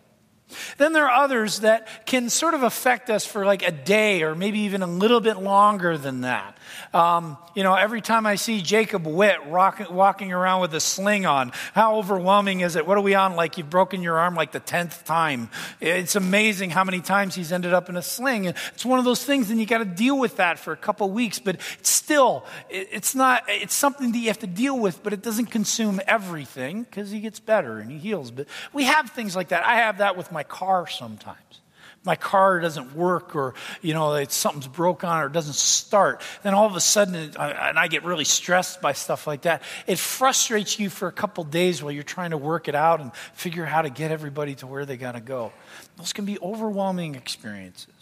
Then 0.77 0.94
there 0.94 1.06
are 1.06 1.24
others 1.24 1.60
that 1.62 2.06
can 2.06 2.30
sort 2.30 2.54
of 2.54 2.63
affect 2.63 3.10
us 3.10 3.25
for 3.25 3.46
like 3.46 3.68
a 3.68 3.72
day 3.72 4.24
or 4.24 4.36
maybe 4.36 4.60
even 4.60 4.82
a 4.82 4.88
little 4.88 5.20
bit 5.20 5.38
longer 5.38 5.98
than 5.98 6.22
that. 6.22 6.58
Um, 6.94 7.38
you 7.56 7.63
know, 7.63 7.74
every 7.74 8.01
time 8.01 8.25
I 8.25 8.36
see 8.36 8.62
Jacob 8.62 9.06
Witt 9.06 9.38
rock, 9.48 9.82
walking 9.89 10.32
around 10.32 10.62
with 10.62 10.74
a 10.74 10.80
sling 10.80 11.25
on, 11.25 11.51
how 11.74 11.98
overwhelming 11.98 12.62
is 12.62 12.75
it? 12.75 12.86
What 12.86 12.98
are 12.98 13.01
we 13.01 13.16
on? 13.16 13.36
Like 13.36 13.58
you've 13.58 13.70
broken 13.70 14.01
your 14.01 14.18
arm 14.18 14.36
like 14.36 14.51
the 14.51 14.60
10th 14.60 15.04
time. 15.06 15.50
It's 15.82 16.16
amazing 16.16 16.70
how 16.70 16.84
many 16.84 17.01
times 17.01 17.36
he's 17.36 17.51
ended 17.51 17.74
up 17.74 17.89
in 17.89 17.98
a 17.98 18.01
sling. 18.01 18.48
And 18.48 18.56
it's 18.74 18.86
one 18.86 19.00
of 19.00 19.06
those 19.06 19.24
things, 19.24 19.50
and 19.50 19.60
you 19.60 19.66
got 19.66 19.80
to 19.80 19.86
deal 19.86 20.18
with 20.18 20.38
that 20.38 20.60
for 20.60 20.72
a 20.72 20.77
couple 20.77 21.10
weeks, 21.10 21.39
but 21.39 21.60
still, 21.82 22.46
it's 22.70 23.16
not, 23.16 23.44
it's 23.48 23.74
something 23.74 24.12
that 24.12 24.18
you 24.18 24.27
have 24.27 24.39
to 24.39 24.48
deal 24.48 24.77
with, 24.80 25.04
but 25.04 25.13
it 25.13 25.22
doesn't 25.22 25.48
consume 25.48 26.00
everything 26.08 26.84
because 26.84 27.12
he 27.12 27.20
gets 27.20 27.39
better 27.39 27.80
and 27.80 27.92
he 27.92 27.98
heals. 27.98 28.32
But 28.32 28.48
we 28.72 28.84
have 28.84 29.10
things 29.10 29.36
like 29.36 29.50
that. 29.50 29.66
I 29.66 29.75
have 29.75 29.98
that 29.98 30.16
with 30.16 30.32
my 30.32 30.37
car 30.44 30.88
sometimes. 30.88 31.62
My 32.08 32.15
car 32.15 32.62
doesn't 32.62 32.96
work 32.96 33.36
or 33.36 33.53
you 33.82 33.94
know 33.94 34.13
it's, 34.13 34.34
something's 34.34 34.67
broke 34.67 35.03
on 35.03 35.22
it 35.22 35.25
or 35.25 35.29
doesn't 35.29 35.56
start. 35.56 36.22
Then 36.41 36.53
all 36.53 36.65
of 36.65 36.75
a 36.77 36.79
sudden 36.79 37.15
and 37.15 37.38
i 37.38 37.88
get 37.89 38.06
really 38.06 38.24
stressed 38.24 38.82
by 38.82 38.94
stuff 38.94 39.27
like 39.27 39.41
that. 39.41 39.62
It 39.88 40.00
frustrates 40.00 40.79
you 40.79 40.89
for 40.89 41.10
a 41.10 41.12
couple 41.12 41.44
days 41.44 41.84
while 41.84 41.91
you're 41.91 42.03
trying 42.03 42.32
to 42.32 42.38
work 42.38 42.70
it 42.70 42.75
out 42.75 43.01
and 43.01 43.13
figure 43.34 43.65
out 43.65 43.72
how 43.72 43.82
to 43.82 43.89
get 43.89 44.12
everybody 44.12 44.56
to 44.56 44.67
where 44.67 44.86
they 44.86 44.96
got 44.96 45.13
to 45.13 45.20
go. 45.20 45.51
Those 45.98 46.13
can 46.13 46.24
be 46.24 46.39
overwhelming 46.39 47.15
experiences. 47.15 47.94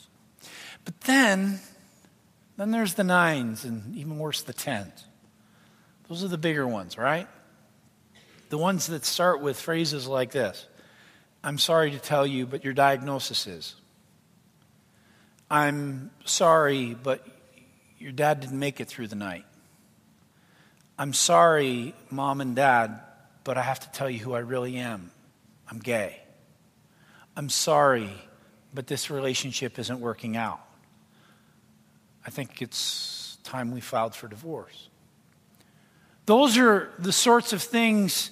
But 0.84 1.02
then 1.02 1.60
then 2.58 2.70
there's 2.70 2.94
the 2.94 3.04
nines 3.04 3.66
and 3.66 3.96
even 3.98 4.20
worse 4.20 4.44
the 4.44 4.54
tens. 4.54 5.04
Those 6.10 6.24
are 6.24 6.28
the 6.28 6.38
bigger 6.38 6.68
ones 6.68 6.96
right? 6.96 7.28
The 8.50 8.60
ones 8.60 8.86
that 8.86 9.04
start 9.04 9.42
with 9.42 9.60
phrases 9.60 10.06
like 10.06 10.30
this 10.30 10.68
I'm 11.46 11.60
sorry 11.60 11.92
to 11.92 12.00
tell 12.00 12.26
you, 12.26 12.48
but 12.48 12.64
your 12.64 12.74
diagnosis 12.74 13.46
is 13.46 13.76
I'm 15.50 16.10
sorry, 16.26 16.96
but 16.96 17.24
your 18.00 18.12
dad 18.12 18.40
didn't 18.40 18.58
make 18.58 18.82
it 18.82 18.88
through 18.88 19.10
the 19.10 19.16
night. 19.16 19.46
I'm 20.98 21.14
sorry, 21.14 21.94
mom 22.10 22.42
and 22.42 22.56
dad, 22.56 23.00
but 23.44 23.60
I 23.60 23.62
have 23.62 23.80
to 23.82 23.92
tell 23.92 24.10
you 24.10 24.18
who 24.18 24.34
I 24.34 24.40
really 24.40 24.78
am. 24.78 25.12
I'm 25.70 25.78
gay. 25.78 26.20
I'm 27.38 27.50
sorry, 27.50 28.10
but 28.74 28.88
this 28.88 29.12
relationship 29.12 29.78
isn't 29.78 30.00
working 30.00 30.36
out. 30.36 30.62
I 32.26 32.32
think 32.32 32.60
it's 32.60 33.38
time 33.44 33.70
we 33.70 33.82
filed 33.82 34.16
for 34.16 34.28
divorce. 34.28 34.90
Those 36.26 36.58
are 36.58 36.90
the 36.98 37.12
sorts 37.12 37.54
of 37.54 37.62
things 37.62 38.32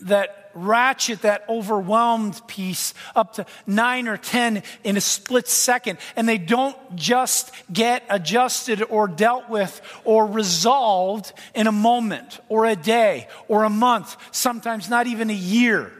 that 0.00 0.43
ratchet 0.54 1.22
that 1.22 1.44
overwhelmed 1.48 2.40
piece 2.46 2.94
up 3.14 3.34
to 3.34 3.46
nine 3.66 4.08
or 4.08 4.16
10 4.16 4.62
in 4.82 4.96
a 4.96 5.00
split 5.00 5.48
second. 5.48 5.98
And 6.16 6.28
they 6.28 6.38
don't 6.38 6.76
just 6.96 7.52
get 7.72 8.04
adjusted 8.08 8.82
or 8.82 9.08
dealt 9.08 9.48
with 9.48 9.80
or 10.04 10.26
resolved 10.26 11.32
in 11.54 11.66
a 11.66 11.72
moment 11.72 12.40
or 12.48 12.66
a 12.66 12.76
day 12.76 13.28
or 13.48 13.64
a 13.64 13.70
month, 13.70 14.16
sometimes 14.30 14.88
not 14.88 15.06
even 15.06 15.30
a 15.30 15.34
year. 15.34 15.92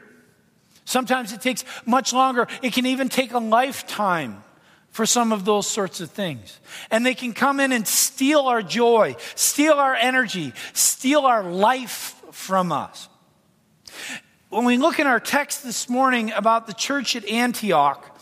Sometimes 0.85 1.33
it 1.33 1.41
takes 1.41 1.65
much 1.87 2.13
longer. 2.13 2.47
It 2.63 2.73
can 2.73 2.87
even 2.87 3.09
take 3.09 3.33
a 3.33 3.39
lifetime 3.39 4.43
for 4.91 5.07
some 5.07 5.33
of 5.33 5.45
those 5.45 5.67
sorts 5.67 6.01
of 6.01 6.11
things. 6.11 6.61
And 6.89 7.05
they 7.05 7.15
can 7.15 7.33
come 7.33 7.59
in 7.59 7.73
and 7.73 7.87
steal 7.87 8.43
our 8.43 8.63
joy, 8.63 9.17
steal 9.35 9.75
our 9.75 9.95
energy, 9.95 10.53
steal 10.73 11.27
our 11.27 11.43
life 11.43 12.15
from 12.31 12.71
us. 12.71 13.09
When 14.55 14.67
we 14.67 14.79
look 14.79 15.01
in 15.01 15.09
our 15.09 15.19
text 15.19 15.65
this 15.65 15.89
morning 15.89 16.31
about 16.31 16.69
the 16.69 16.75
church 16.75 17.17
at 17.17 17.29
Antioch, 17.29 18.17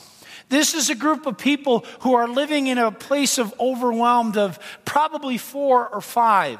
this 0.49 0.73
is 0.73 0.89
a 0.89 0.95
group 0.95 1.27
of 1.27 1.37
people 1.37 1.85
who 2.01 2.15
are 2.15 2.27
living 2.27 2.69
in 2.69 2.79
a 2.79 2.91
place 2.91 3.37
of 3.37 3.53
overwhelmed 3.61 4.39
of 4.39 4.59
probably 4.87 5.37
four 5.37 5.87
or 5.91 6.01
five. 6.01 6.59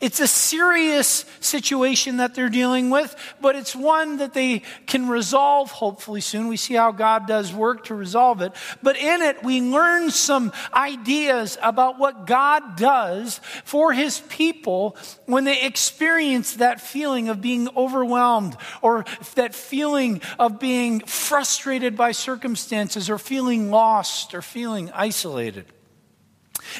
It's 0.00 0.20
a 0.20 0.26
serious 0.26 1.24
situation 1.40 2.18
that 2.18 2.34
they're 2.34 2.48
dealing 2.48 2.90
with, 2.90 3.14
but 3.40 3.56
it's 3.56 3.74
one 3.74 4.18
that 4.18 4.34
they 4.34 4.62
can 4.86 5.08
resolve 5.08 5.70
hopefully 5.70 6.20
soon. 6.20 6.48
We 6.48 6.56
see 6.56 6.74
how 6.74 6.92
God 6.92 7.26
does 7.26 7.52
work 7.52 7.84
to 7.86 7.94
resolve 7.94 8.40
it. 8.42 8.52
But 8.82 8.96
in 8.96 9.22
it, 9.22 9.42
we 9.42 9.60
learn 9.60 10.10
some 10.10 10.52
ideas 10.72 11.58
about 11.62 11.98
what 11.98 12.26
God 12.26 12.76
does 12.76 13.40
for 13.64 13.92
his 13.92 14.20
people 14.28 14.96
when 15.26 15.44
they 15.44 15.62
experience 15.62 16.54
that 16.54 16.80
feeling 16.80 17.28
of 17.28 17.40
being 17.40 17.68
overwhelmed 17.76 18.56
or 18.82 19.04
that 19.34 19.54
feeling 19.54 20.20
of 20.38 20.58
being 20.58 21.00
frustrated 21.00 21.96
by 21.96 22.12
circumstances 22.12 23.10
or 23.10 23.18
feeling 23.18 23.70
lost 23.70 24.34
or 24.34 24.42
feeling 24.42 24.90
isolated. 24.92 25.66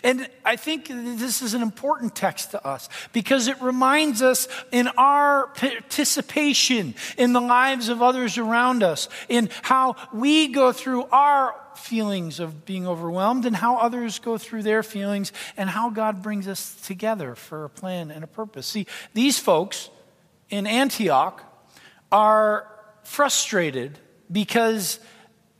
And 0.03 0.29
I 0.45 0.57
think 0.57 0.89
this 0.89 1.43
is 1.43 1.55
an 1.55 1.63
important 1.63 2.15
text 2.15 2.53
to 2.53 2.67
us 2.67 2.89
because 3.13 3.49
it 3.49 3.61
reminds 3.61 4.23
us 4.23 4.49
in 4.73 4.89
our 4.97 5.49
participation 5.49 6.95
in 7.17 7.33
the 7.33 7.41
lives 7.41 7.89
of 7.89 8.03
others 8.03 8.39
around 8.39 8.83
us, 8.83 9.09
in 9.29 9.51
how 9.63 9.97
we 10.13 10.49
go 10.49 10.73
through 10.73 11.05
our 11.05 11.55
feelings 11.77 12.41
of 12.41 12.65
being 12.65 12.87
overwhelmed 12.87 13.47
and 13.47 13.57
how 13.57 13.77
others 13.77 14.19
go 14.19 14.39
through 14.39 14.63
their 14.63 14.83
feelings 14.83 15.33
and 15.57 15.69
how 15.69 15.91
God 15.91 16.23
brings 16.23 16.49
us 16.49 16.75
together 16.87 17.35
for 17.35 17.65
a 17.65 17.71
plan 17.71 18.11
and 18.11 18.25
a 18.25 18.27
purpose. 18.27 18.67
See, 18.67 18.87
these 19.13 19.39
folks 19.39 19.91
in 20.51 20.67
Antioch 20.67 21.43
are 22.13 22.71
frustrated 23.03 23.99
because 24.31 25.01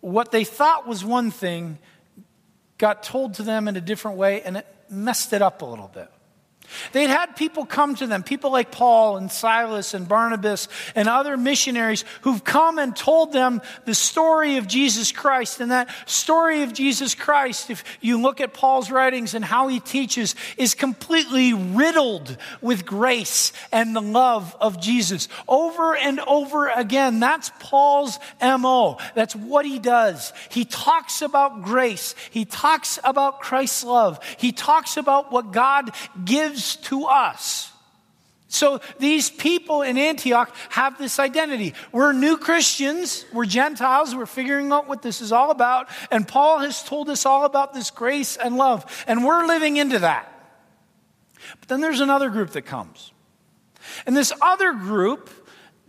what 0.01 0.31
they 0.31 0.45
thought 0.45 0.87
was 0.87 1.05
one 1.05 1.31
thing 1.31 1.79
got 2.79 3.03
told 3.03 3.35
to 3.35 3.43
them 3.43 3.69
in 3.69 3.77
a 3.77 3.81
different 3.81 4.17
way 4.17 4.43
and 4.43 4.57
it 4.59 4.67
messed 4.91 5.33
it 5.33 5.43
up 5.43 5.63
a 5.63 5.65
little 5.65 5.89
bit. 5.89 6.09
They'd 6.93 7.11
had 7.11 7.37
people 7.37 7.67
come 7.67 7.95
to 7.97 8.07
them, 8.07 8.23
people 8.23 8.51
like 8.51 8.71
Paul 8.71 9.17
and 9.17 9.31
Silas 9.31 9.95
and 9.95 10.09
Barnabas 10.09 10.69
and 10.95 11.09
other 11.09 11.37
missionaries 11.37 12.05
who've 12.23 12.43
come 12.43 12.79
and 12.79 12.95
told 12.95 13.33
them 13.33 13.61
the 13.85 13.95
story 13.95 14.57
of 14.57 14.67
Jesus 14.67 15.13
Christ. 15.13 15.61
And 15.61 15.71
that 15.71 15.89
story 16.07 16.63
of 16.63 16.73
Jesus 16.73 17.15
Christ, 17.15 17.71
if 17.71 17.85
you 18.01 18.21
look 18.21 18.41
at 18.41 18.55
Paul's 18.55 18.91
writings 18.91 19.35
and 19.35 19.45
how 19.45 19.69
he 19.69 19.81
teaches, 19.81 20.35
is 20.57 20.75
completely 20.75 21.53
riddled 21.53 22.37
with 22.61 22.87
grace 22.87 23.53
and 23.73 23.95
the 23.95 24.01
love 24.01 24.57
of 24.61 24.81
Jesus. 24.81 25.29
Over 25.49 25.97
and 25.97 26.21
over 26.21 26.69
again, 26.69 27.21
that's 27.21 27.51
Paul's 27.59 28.19
MO. 28.41 28.99
That's 29.15 29.37
what 29.37 29.67
he 29.67 29.79
does. 29.79 30.33
He 30.51 30.65
talks 30.65 31.23
about 31.23 31.63
grace. 31.63 32.15
He 32.31 32.45
talks 32.45 32.99
about 33.05 33.41
Christ's 33.41 33.85
love. 33.85 34.21
He 34.39 34.53
talks 34.53 34.97
about 34.97 35.33
what 35.33 35.53
God 35.53 35.91
gives 36.25 36.64
to 36.77 37.07
us. 37.07 37.71
So 38.49 38.81
these 39.01 39.31
people 39.31 39.83
in 39.83 39.99
Antioch 39.99 40.55
have 40.69 40.97
this 40.97 41.19
identity. 41.19 41.75
We're 41.91 42.13
new 42.13 42.37
Christians, 42.37 43.25
we're 43.33 43.47
Gentiles, 43.47 44.15
we're 44.15 44.27
figuring 44.27 44.71
out 44.71 44.87
what 44.87 45.03
this 45.03 45.21
is 45.21 45.33
all 45.33 45.51
about, 45.51 45.89
and 46.13 46.27
Paul 46.27 46.61
has 46.61 46.85
told 46.85 47.09
us 47.09 47.27
all 47.27 47.45
about 47.45 47.75
this 47.75 47.91
grace 47.91 48.37
and 48.37 48.57
love, 48.57 49.05
and 49.09 49.25
we're 49.25 49.45
living 49.47 49.77
into 49.77 49.99
that. 49.99 50.31
But 51.59 51.69
then 51.69 51.81
there's 51.81 52.01
another 52.01 52.31
group 52.31 52.51
that 52.51 52.63
comes. 52.63 53.13
And 54.07 54.17
this 54.17 54.33
other 54.41 54.73
group 54.73 55.31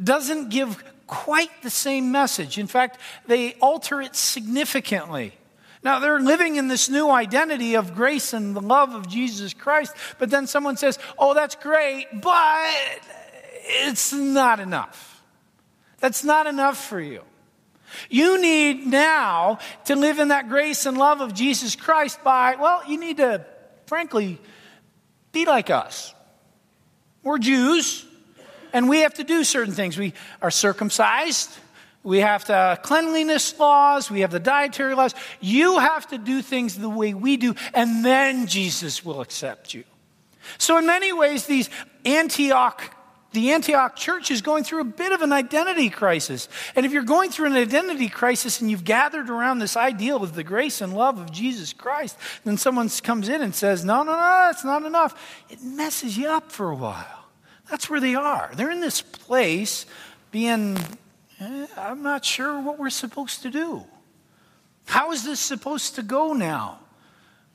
doesn't 0.04 0.50
give 0.50 0.84
quite 1.08 1.62
the 1.62 1.70
same 1.70 2.12
message. 2.12 2.58
In 2.58 2.68
fact, 2.68 3.00
they 3.28 3.54
alter 3.62 4.02
it 4.02 4.16
significantly. 4.16 5.34
Now, 5.86 6.00
they're 6.00 6.20
living 6.20 6.56
in 6.56 6.68
this 6.68 6.90
new 6.90 7.12
identity 7.12 7.76
of 7.76 7.94
grace 7.94 8.34
and 8.34 8.56
the 8.56 8.62
love 8.62 8.96
of 8.96 9.08
Jesus 9.08 9.54
Christ, 9.54 9.96
but 10.18 10.32
then 10.32 10.48
someone 10.48 10.78
says, 10.78 10.98
Oh, 11.16 11.36
that's 11.36 11.54
great, 11.54 12.08
but 12.12 12.74
it's 13.62 14.12
not 14.12 14.60
enough. 14.60 15.24
That's 16.00 16.24
not 16.24 16.48
enough 16.48 16.84
for 16.84 17.00
you. 17.00 17.22
You 18.10 18.42
need 18.42 18.88
now 18.88 19.60
to 19.86 19.96
live 19.96 20.18
in 20.18 20.30
that 20.30 20.50
grace 20.50 20.88
and 20.88 20.98
love 20.98 21.22
of 21.22 21.36
Jesus 21.36 21.76
Christ 21.76 22.24
by, 22.24 22.56
well, 22.56 22.82
you 22.88 23.00
need 23.00 23.18
to, 23.18 23.46
frankly, 23.86 24.40
be 25.34 25.46
like 25.46 25.70
us. 25.70 26.16
We're 27.22 27.38
Jews, 27.38 28.04
and 28.74 28.90
we 28.90 29.02
have 29.02 29.14
to 29.16 29.24
do 29.24 29.44
certain 29.44 29.76
things. 29.76 30.00
We 30.00 30.14
are 30.42 30.50
circumcised, 30.50 31.56
we 32.06 32.20
have 32.20 32.46
the 32.46 32.80
cleanliness 32.84 33.58
laws. 33.60 34.12
We 34.12 34.22
have 34.22 34.32
the 34.32 34.40
dietary 34.40 34.94
laws. 34.94 35.16
You 35.42 35.80
have 35.80 36.08
to 36.08 36.20
do 36.20 36.44
things 36.44 36.78
the 36.78 36.88
way 36.88 37.16
we 37.16 37.36
do, 37.36 37.56
and 37.74 38.06
then 38.06 38.46
Jesus 38.46 39.04
will 39.04 39.22
accept 39.22 39.74
you. 39.74 39.84
So, 40.60 40.78
in 40.78 40.86
many 40.86 41.12
ways, 41.12 41.48
these 41.48 41.70
Antioch 42.06 42.96
the 43.32 43.52
Antioch 43.52 43.98
church 43.98 44.32
is 44.32 44.42
going 44.42 44.64
through 44.64 44.80
a 44.80 44.86
bit 44.86 45.12
of 45.12 45.22
an 45.22 45.34
identity 45.34 45.90
crisis. 45.90 46.48
And 46.74 46.86
if 46.86 46.94
you're 46.94 47.04
going 47.04 47.32
through 47.32 47.48
an 47.48 47.54
identity 47.54 48.08
crisis 48.08 48.62
and 48.62 48.72
you've 48.72 48.86
gathered 48.86 49.30
around 49.30 49.60
this 49.60 49.76
ideal 49.76 50.24
of 50.24 50.36
the 50.36 50.44
grace 50.44 50.80
and 50.80 50.96
love 50.96 51.20
of 51.20 51.34
Jesus 51.34 51.74
Christ, 51.74 52.18
then 52.46 52.56
someone 52.56 52.88
comes 52.88 53.28
in 53.28 53.42
and 53.42 53.54
says, 53.54 53.84
No, 53.84 54.04
no, 54.04 54.14
no, 54.14 54.18
that's 54.48 54.64
not 54.64 54.84
enough. 54.84 55.44
It 55.50 55.62
messes 55.62 56.18
you 56.18 56.30
up 56.30 56.50
for 56.50 56.72
a 56.72 56.76
while. 56.76 57.26
That's 57.70 57.90
where 57.90 58.00
they 58.00 58.16
are. 58.16 58.52
They're 58.56 58.72
in 58.72 58.80
this 58.80 59.02
place 59.02 59.86
being 60.32 60.78
Eh, 61.40 61.68
I'm 61.78 62.02
not 62.02 62.24
sure 62.24 62.62
what 62.62 62.80
we're 62.80 62.90
supposed 62.90 63.42
to 63.44 63.50
do. 63.50 63.84
How 64.86 65.12
is 65.12 65.24
this 65.24 65.40
supposed 65.40 65.96
to 65.96 66.04
go 66.04 66.34
now? 66.34 66.80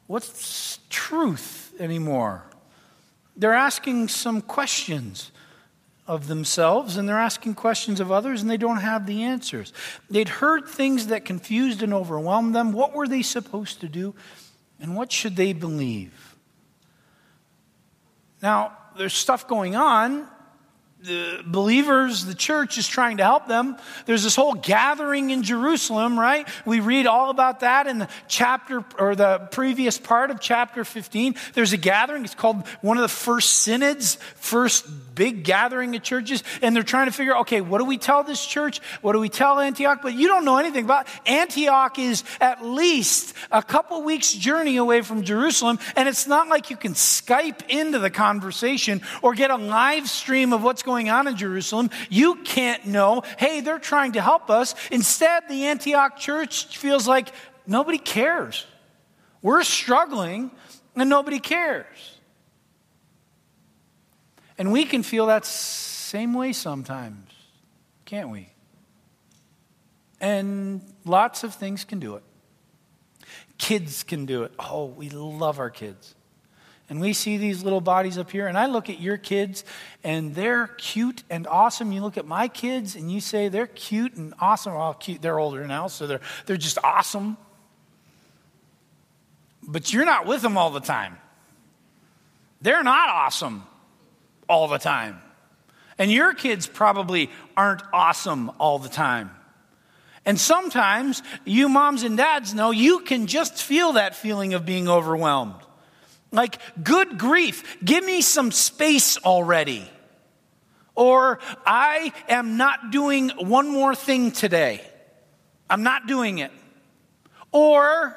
What's 0.06 0.80
truth 0.90 1.72
anymore? 1.78 2.44
They're 3.36 3.54
asking 3.54 4.08
some 4.08 4.42
questions 4.42 5.30
of 6.06 6.26
themselves 6.26 6.96
and 6.96 7.08
they're 7.08 7.20
asking 7.20 7.54
questions 7.54 8.00
of 8.00 8.10
others 8.10 8.42
and 8.42 8.50
they 8.50 8.56
don't 8.56 8.78
have 8.78 9.06
the 9.06 9.22
answers. 9.22 9.72
They'd 10.10 10.28
heard 10.28 10.66
things 10.66 11.06
that 11.06 11.24
confused 11.24 11.82
and 11.82 11.94
overwhelmed 11.94 12.54
them. 12.54 12.72
What 12.72 12.92
were 12.92 13.06
they 13.06 13.22
supposed 13.22 13.80
to 13.80 13.88
do? 13.88 14.14
And 14.80 14.96
what 14.96 15.12
should 15.12 15.36
they 15.36 15.52
believe? 15.52 16.34
Now, 18.42 18.76
there's 18.96 19.14
stuff 19.14 19.46
going 19.46 19.76
on 19.76 20.26
the 21.02 21.42
believers, 21.46 22.26
the 22.26 22.34
church 22.34 22.76
is 22.76 22.86
trying 22.86 23.16
to 23.18 23.24
help 23.24 23.48
them. 23.48 23.76
There's 24.04 24.22
this 24.22 24.36
whole 24.36 24.52
gathering 24.52 25.30
in 25.30 25.42
Jerusalem, 25.42 26.18
right? 26.18 26.46
We 26.66 26.80
read 26.80 27.06
all 27.06 27.30
about 27.30 27.60
that 27.60 27.86
in 27.86 27.98
the 27.98 28.08
chapter 28.28 28.84
or 28.98 29.14
the 29.14 29.38
previous 29.50 29.96
part 29.96 30.30
of 30.30 30.40
chapter 30.40 30.84
15. 30.84 31.36
There's 31.54 31.72
a 31.72 31.78
gathering. 31.78 32.24
It's 32.24 32.34
called 32.34 32.66
one 32.82 32.98
of 32.98 33.02
the 33.02 33.08
first 33.08 33.54
synods, 33.54 34.16
first 34.36 34.86
big 35.14 35.44
gathering 35.44 35.96
of 35.96 36.02
churches. 36.02 36.44
And 36.60 36.76
they're 36.76 36.82
trying 36.82 37.06
to 37.06 37.12
figure 37.12 37.36
okay, 37.38 37.62
what 37.62 37.78
do 37.78 37.84
we 37.84 37.96
tell 37.96 38.22
this 38.22 38.44
church? 38.44 38.80
What 39.00 39.12
do 39.12 39.20
we 39.20 39.30
tell 39.30 39.58
Antioch? 39.58 40.00
But 40.02 40.14
you 40.14 40.28
don't 40.28 40.44
know 40.44 40.58
anything 40.58 40.84
about 40.84 41.06
Antioch 41.24 41.98
is 41.98 42.24
at 42.42 42.64
least 42.64 43.34
a 43.50 43.62
couple 43.62 44.02
weeks 44.02 44.34
journey 44.34 44.76
away 44.76 45.00
from 45.00 45.22
Jerusalem. 45.22 45.78
And 45.96 46.08
it's 46.08 46.26
not 46.26 46.48
like 46.48 46.68
you 46.68 46.76
can 46.76 46.92
Skype 46.92 47.68
into 47.68 47.98
the 47.98 48.10
conversation 48.10 49.00
or 49.22 49.34
get 49.34 49.50
a 49.50 49.56
live 49.56 50.08
stream 50.08 50.52
of 50.52 50.62
what's 50.62 50.82
going 50.82 50.89
going 50.90 51.08
on 51.08 51.28
in 51.28 51.36
Jerusalem. 51.36 51.88
You 52.08 52.34
can't 52.42 52.84
know, 52.86 53.22
hey, 53.38 53.60
they're 53.60 53.78
trying 53.78 54.12
to 54.12 54.20
help 54.20 54.50
us. 54.50 54.74
Instead, 54.90 55.44
the 55.48 55.66
Antioch 55.66 56.18
church 56.18 56.76
feels 56.76 57.06
like 57.06 57.28
nobody 57.64 57.98
cares. 57.98 58.66
We're 59.40 59.62
struggling 59.62 60.50
and 60.96 61.08
nobody 61.08 61.38
cares. 61.38 62.18
And 64.58 64.72
we 64.72 64.84
can 64.84 65.04
feel 65.04 65.26
that 65.26 65.46
same 65.46 66.34
way 66.34 66.52
sometimes, 66.52 67.30
can't 68.04 68.28
we? 68.28 68.48
And 70.20 70.82
lots 71.04 71.44
of 71.44 71.54
things 71.54 71.84
can 71.84 72.00
do 72.00 72.16
it. 72.16 72.24
Kids 73.58 74.02
can 74.02 74.26
do 74.26 74.42
it. 74.42 74.52
Oh, 74.58 74.86
we 74.86 75.08
love 75.08 75.60
our 75.60 75.70
kids. 75.70 76.16
And 76.90 77.00
we 77.00 77.12
see 77.12 77.36
these 77.36 77.62
little 77.62 77.80
bodies 77.80 78.18
up 78.18 78.32
here, 78.32 78.48
and 78.48 78.58
I 78.58 78.66
look 78.66 78.90
at 78.90 79.00
your 79.00 79.16
kids, 79.16 79.64
and 80.02 80.34
they're 80.34 80.66
cute 80.66 81.22
and 81.30 81.46
awesome. 81.46 81.92
You 81.92 82.02
look 82.02 82.18
at 82.18 82.26
my 82.26 82.48
kids, 82.48 82.96
and 82.96 83.10
you 83.10 83.20
say 83.20 83.48
they're 83.48 83.68
cute 83.68 84.14
and 84.16 84.34
awesome. 84.40 84.74
Well, 84.74 84.94
cute, 84.94 85.22
they're 85.22 85.38
older 85.38 85.64
now, 85.68 85.86
so 85.86 86.08
they're, 86.08 86.20
they're 86.46 86.56
just 86.56 86.78
awesome. 86.82 87.36
But 89.62 89.92
you're 89.92 90.04
not 90.04 90.26
with 90.26 90.42
them 90.42 90.58
all 90.58 90.70
the 90.70 90.80
time. 90.80 91.16
They're 92.60 92.82
not 92.82 93.08
awesome 93.08 93.62
all 94.48 94.66
the 94.66 94.78
time. 94.78 95.20
And 95.96 96.10
your 96.10 96.34
kids 96.34 96.66
probably 96.66 97.30
aren't 97.56 97.82
awesome 97.92 98.50
all 98.58 98.80
the 98.80 98.88
time. 98.88 99.30
And 100.26 100.40
sometimes 100.40 101.22
you 101.44 101.68
moms 101.68 102.02
and 102.02 102.16
dads 102.16 102.52
know 102.52 102.72
you 102.72 103.00
can 103.00 103.28
just 103.28 103.62
feel 103.62 103.92
that 103.92 104.16
feeling 104.16 104.54
of 104.54 104.66
being 104.66 104.88
overwhelmed. 104.88 105.54
Like, 106.32 106.58
good 106.82 107.18
grief, 107.18 107.78
give 107.84 108.04
me 108.04 108.20
some 108.22 108.52
space 108.52 109.18
already. 109.18 109.88
Or, 110.94 111.40
I 111.66 112.12
am 112.28 112.56
not 112.56 112.90
doing 112.90 113.30
one 113.30 113.68
more 113.68 113.94
thing 113.94 114.32
today. 114.32 114.80
I'm 115.68 115.82
not 115.82 116.06
doing 116.06 116.38
it. 116.38 116.52
Or, 117.52 118.16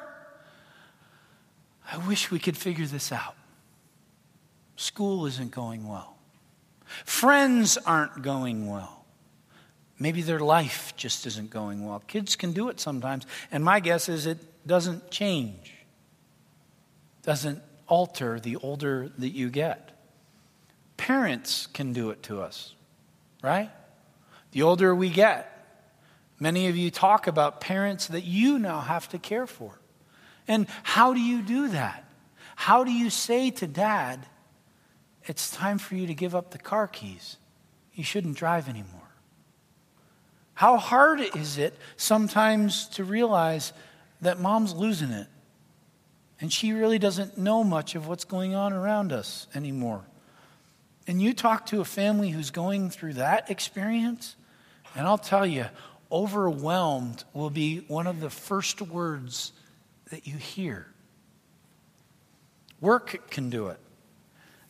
I 1.90 1.98
wish 2.06 2.30
we 2.30 2.38
could 2.38 2.56
figure 2.56 2.86
this 2.86 3.10
out. 3.10 3.34
School 4.76 5.26
isn't 5.26 5.50
going 5.50 5.88
well. 5.88 6.16
Friends 7.04 7.78
aren't 7.78 8.22
going 8.22 8.68
well. 8.68 9.04
Maybe 9.98 10.22
their 10.22 10.40
life 10.40 10.92
just 10.96 11.26
isn't 11.26 11.50
going 11.50 11.86
well. 11.86 12.02
Kids 12.06 12.36
can 12.36 12.52
do 12.52 12.68
it 12.68 12.80
sometimes, 12.80 13.26
and 13.50 13.64
my 13.64 13.80
guess 13.80 14.08
is 14.08 14.26
it 14.26 14.38
doesn't 14.66 15.10
change, 15.10 15.72
doesn't 17.22 17.62
alter 17.86 18.40
the 18.40 18.56
older 18.56 19.10
that 19.18 19.30
you 19.30 19.50
get. 19.50 19.90
Parents 20.96 21.66
can 21.66 21.92
do 21.92 22.10
it 22.10 22.22
to 22.24 22.40
us, 22.40 22.74
right? 23.42 23.70
The 24.52 24.62
older 24.62 24.94
we 24.94 25.10
get, 25.10 25.50
many 26.38 26.68
of 26.68 26.76
you 26.76 26.90
talk 26.90 27.26
about 27.26 27.60
parents 27.60 28.06
that 28.08 28.24
you 28.24 28.58
now 28.58 28.80
have 28.80 29.08
to 29.10 29.18
care 29.18 29.46
for. 29.46 29.80
And 30.46 30.66
how 30.82 31.14
do 31.14 31.20
you 31.20 31.42
do 31.42 31.68
that? 31.68 32.04
How 32.56 32.84
do 32.84 32.92
you 32.92 33.10
say 33.10 33.50
to 33.50 33.66
dad, 33.66 34.26
it's 35.24 35.50
time 35.50 35.78
for 35.78 35.94
you 35.94 36.06
to 36.06 36.14
give 36.14 36.34
up 36.34 36.50
the 36.50 36.58
car 36.58 36.86
keys? 36.86 37.36
You 37.94 38.04
shouldn't 38.04 38.36
drive 38.36 38.68
anymore. 38.68 39.00
How 40.54 40.76
hard 40.76 41.20
is 41.20 41.58
it 41.58 41.76
sometimes 41.96 42.86
to 42.90 43.04
realize 43.04 43.72
that 44.20 44.38
mom's 44.38 44.72
losing 44.72 45.10
it 45.10 45.26
and 46.40 46.52
she 46.52 46.72
really 46.72 46.98
doesn't 46.98 47.38
know 47.38 47.64
much 47.64 47.94
of 47.94 48.06
what's 48.06 48.24
going 48.24 48.54
on 48.54 48.72
around 48.72 49.12
us 49.12 49.46
anymore? 49.54 50.04
And 51.06 51.20
you 51.20 51.34
talk 51.34 51.66
to 51.66 51.80
a 51.80 51.84
family 51.84 52.30
who's 52.30 52.50
going 52.50 52.90
through 52.90 53.14
that 53.14 53.50
experience, 53.50 54.36
and 54.94 55.06
I'll 55.06 55.18
tell 55.18 55.46
you, 55.46 55.66
overwhelmed 56.10 57.24
will 57.32 57.50
be 57.50 57.78
one 57.88 58.06
of 58.06 58.20
the 58.20 58.30
first 58.30 58.80
words 58.80 59.52
that 60.10 60.26
you 60.26 60.36
hear. 60.36 60.86
Work 62.80 63.30
can 63.30 63.50
do 63.50 63.68
it. 63.68 63.78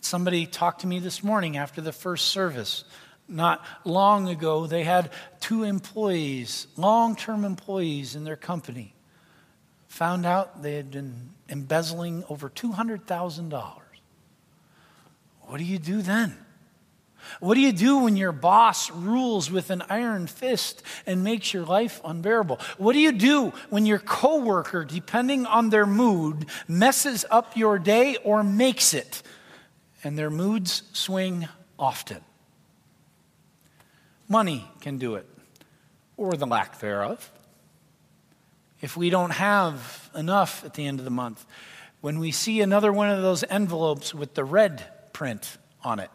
Somebody 0.01 0.47
talked 0.47 0.83
to 0.83 0.87
me 0.87 0.99
this 0.99 1.25
morning 1.25 1.57
after 1.57 1.81
the 1.81 1.93
first 1.93 2.27
service. 2.27 2.85
Not 3.27 3.65
long 3.85 4.29
ago, 4.29 4.67
they 4.67 4.85
had 4.85 5.11
two 5.41 5.63
employees, 5.63 6.67
long 6.77 7.17
term 7.17 7.45
employees 7.45 8.15
in 8.15 8.25
their 8.25 8.37
company. 8.37 8.95
Found 9.95 10.27
out 10.27 10.61
they 10.61 10.75
had 10.75 10.91
been 10.91 11.31
embezzling 11.49 12.25
over 12.29 12.51
$200,000. 12.51 13.75
What 15.43 15.59
do 15.59 15.65
you 15.65 15.79
do 15.79 16.03
then? 16.03 16.37
What 17.39 17.55
do 17.55 17.61
you 17.61 17.71
do 17.71 17.99
when 17.99 18.17
your 18.17 18.33
boss 18.33 18.91
rules 18.91 19.53
with 19.53 19.71
an 19.71 19.85
iron 19.89 20.27
fist 20.27 20.83
and 21.07 21.23
makes 21.23 21.55
your 21.55 21.65
life 21.65 22.01
unbearable? 22.05 22.59
What 22.77 22.95
do 22.95 22.99
you 22.99 23.13
do 23.13 23.53
when 23.71 23.87
your 23.87 24.01
coworker, 24.01 24.85
depending 24.85 25.47
on 25.47 25.71
their 25.71 25.87
mood, 25.87 26.47
messes 26.67 27.25
up 27.31 27.57
your 27.57 27.79
day 27.79 28.17
or 28.25 28.43
makes 28.43 28.95
it? 28.95 29.23
And 30.03 30.19
their 30.19 30.29
moods 30.29 30.83
swing 30.93 31.47
often. 31.79 32.21
Money 34.29 34.69
can 34.81 34.99
do 34.99 35.15
it, 35.15 35.29
or 36.17 36.33
the 36.33 36.47
lack 36.47 36.81
thereof. 36.81 37.31
If 38.85 38.99
we 38.99 39.09
don't 39.09 39.31
have 39.31 40.11
enough 40.15 40.63
at 40.63 40.75
the 40.75 40.85
end 40.85 40.99
of 40.99 41.07
the 41.07 41.11
month, 41.11 41.47
when 42.03 42.19
we 42.19 42.33
see 42.33 42.61
another 42.61 42.93
one 42.93 43.09
of 43.09 43.23
those 43.23 43.43
envelopes 43.43 44.15
with 44.15 44.35
the 44.35 44.45
red 44.45 44.85
print 45.15 45.57
on 45.83 46.01
it, 46.01 46.11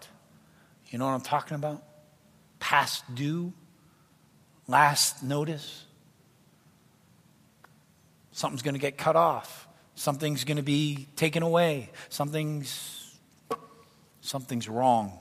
you 0.89 0.99
know 0.99 1.07
what 1.07 1.13
I'm 1.13 1.21
talking 1.21 1.55
about? 1.55 1.81
Past 2.59 3.03
due, 3.15 3.53
last 4.67 5.23
notice. 5.23 5.83
Something's 8.33 8.61
going 8.61 8.75
to 8.75 8.79
get 8.79 8.99
cut 8.99 9.15
off. 9.15 9.67
Something's 9.95 10.43
going 10.43 10.57
to 10.57 10.61
be 10.61 11.07
taken 11.15 11.41
away. 11.41 11.89
Something's 12.09 13.17
something's 14.21 14.69
wrong. 14.69 15.17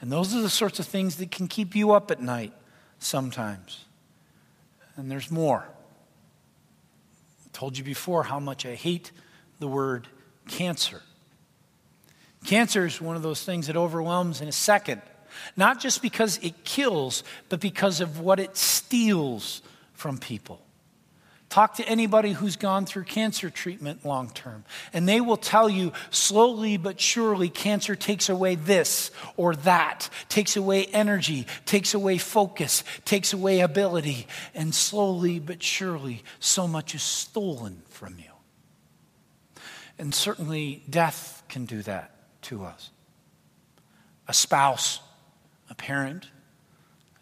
And 0.00 0.10
those 0.10 0.34
are 0.34 0.40
the 0.40 0.50
sorts 0.50 0.80
of 0.80 0.86
things 0.86 1.18
that 1.18 1.30
can 1.30 1.46
keep 1.46 1.76
you 1.76 1.92
up 1.92 2.10
at 2.10 2.20
night 2.20 2.52
sometimes. 2.98 3.84
And 4.96 5.08
there's 5.08 5.30
more. 5.30 5.68
Told 7.54 7.78
you 7.78 7.84
before 7.84 8.24
how 8.24 8.40
much 8.40 8.66
I 8.66 8.74
hate 8.74 9.12
the 9.60 9.68
word 9.68 10.08
cancer. 10.48 11.00
Cancer 12.44 12.84
is 12.84 13.00
one 13.00 13.16
of 13.16 13.22
those 13.22 13.42
things 13.44 13.68
that 13.68 13.76
overwhelms 13.76 14.40
in 14.42 14.48
a 14.48 14.52
second, 14.52 15.00
not 15.56 15.80
just 15.80 16.02
because 16.02 16.38
it 16.42 16.64
kills, 16.64 17.22
but 17.48 17.60
because 17.60 18.00
of 18.00 18.20
what 18.20 18.40
it 18.40 18.56
steals 18.56 19.62
from 19.94 20.18
people. 20.18 20.60
Talk 21.54 21.74
to 21.74 21.88
anybody 21.88 22.32
who's 22.32 22.56
gone 22.56 22.84
through 22.84 23.04
cancer 23.04 23.48
treatment 23.48 24.04
long 24.04 24.28
term, 24.30 24.64
and 24.92 25.08
they 25.08 25.20
will 25.20 25.36
tell 25.36 25.70
you 25.70 25.92
slowly 26.10 26.76
but 26.78 27.00
surely 27.00 27.48
cancer 27.48 27.94
takes 27.94 28.28
away 28.28 28.56
this 28.56 29.12
or 29.36 29.54
that, 29.54 30.10
takes 30.28 30.56
away 30.56 30.86
energy, 30.86 31.46
takes 31.64 31.94
away 31.94 32.18
focus, 32.18 32.82
takes 33.04 33.32
away 33.32 33.60
ability, 33.60 34.26
and 34.52 34.74
slowly 34.74 35.38
but 35.38 35.62
surely 35.62 36.24
so 36.40 36.66
much 36.66 36.92
is 36.92 37.04
stolen 37.04 37.82
from 37.88 38.18
you. 38.18 38.32
And 39.96 40.12
certainly 40.12 40.82
death 40.90 41.44
can 41.48 41.66
do 41.66 41.82
that 41.82 42.16
to 42.42 42.64
us 42.64 42.90
a 44.26 44.34
spouse, 44.34 44.98
a 45.70 45.76
parent, 45.76 46.26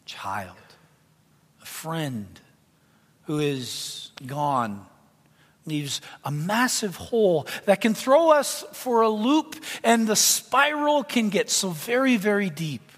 a 0.01 0.09
child, 0.09 0.57
a 1.61 1.67
friend 1.67 2.41
who 3.25 3.39
is 3.39 4.11
gone 4.27 4.87
leaves 5.67 6.01
a 6.25 6.31
massive 6.31 6.97
hole 6.97 7.47
that 7.67 7.81
can 7.81 7.95
throw 7.95 8.31
us 8.31 8.65
for 8.73 9.03
a 9.03 9.09
loop, 9.09 9.57
and 9.85 10.07
the 10.07 10.17
spiral 10.17 11.05
can 11.05 11.29
get 11.29 11.51
so 11.51 11.71
very, 11.71 12.17
very 12.17 12.51
deep. 12.51 12.92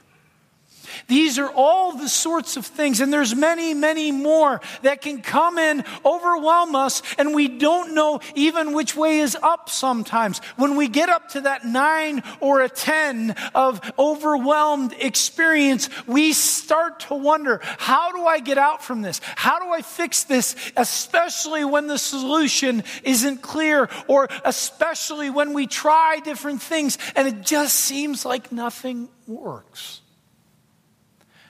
These 1.07 1.39
are 1.39 1.51
all 1.51 1.97
the 1.97 2.09
sorts 2.09 2.57
of 2.57 2.67
things, 2.67 3.01
and 3.01 3.13
there's 3.13 3.35
many, 3.35 3.75
many 3.75 4.13
more 4.13 4.61
that 4.83 5.01
can 5.01 5.23
come 5.23 5.59
in, 5.59 5.85
overwhelm 6.05 6.75
us, 6.75 7.03
and 7.19 7.35
we 7.35 7.49
don't 7.49 7.95
know 7.95 8.21
even 8.35 8.73
which 8.73 8.97
way 8.97 9.21
is 9.21 9.37
up 9.43 9.69
sometimes. 9.71 10.39
When 10.57 10.77
we 10.77 10.89
get 10.89 11.09
up 11.09 11.31
to 11.31 11.43
that 11.43 11.65
nine 11.65 12.23
or 12.41 12.63
a 12.63 12.69
10 12.69 13.35
of 13.55 13.81
overwhelmed 13.99 14.95
experience, 14.99 15.89
we 16.07 16.33
start 16.33 17.01
to 17.01 17.15
wonder, 17.15 17.61
how 17.63 18.13
do 18.13 18.25
I 18.25 18.41
get 18.41 18.59
out 18.59 18.83
from 18.83 19.03
this? 19.03 19.21
How 19.37 19.59
do 19.59 19.71
I 19.71 19.83
fix 19.83 20.25
this? 20.25 20.57
Especially 20.77 21.65
when 21.65 21.87
the 21.87 21.99
solution 21.99 22.83
isn't 23.03 23.43
clear, 23.43 23.89
or 24.09 24.29
especially 24.45 25.31
when 25.31 25.53
we 25.53 25.67
try 25.67 26.21
different 26.25 26.63
things 26.63 26.99
and 27.17 27.29
it 27.29 27.43
just 27.43 27.75
seems 27.75 28.25
like 28.25 28.53
nothing 28.53 29.09
works. 29.27 30.01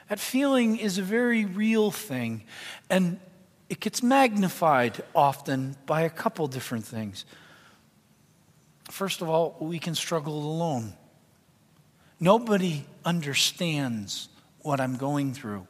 That 0.09 0.21
feeling 0.21 0.77
is 0.77 0.99
a 0.99 1.03
very 1.03 1.45
real 1.45 1.91
thing, 1.91 2.45
and 2.91 3.19
it 3.69 3.81
gets 3.81 4.03
magnified 4.03 5.03
often 5.15 5.77
by 5.87 6.03
a 6.03 6.11
couple 6.11 6.47
different 6.47 6.85
things. 6.85 7.25
First 8.91 9.23
of 9.23 9.31
all, 9.31 9.57
we 9.61 9.79
can 9.79 9.95
struggle 9.95 10.37
alone. 10.37 10.93
Nobody 12.21 12.85
understands 13.05 14.29
what 14.61 14.81
I'm 14.81 14.97
going 14.97 15.33
through. 15.33 15.67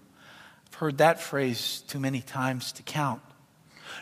I've 0.67 0.75
heard 0.75 0.99
that 0.99 1.21
phrase 1.21 1.83
too 1.87 2.01
many 2.01 2.21
times 2.21 2.73
to 2.73 2.83
count. 2.83 3.23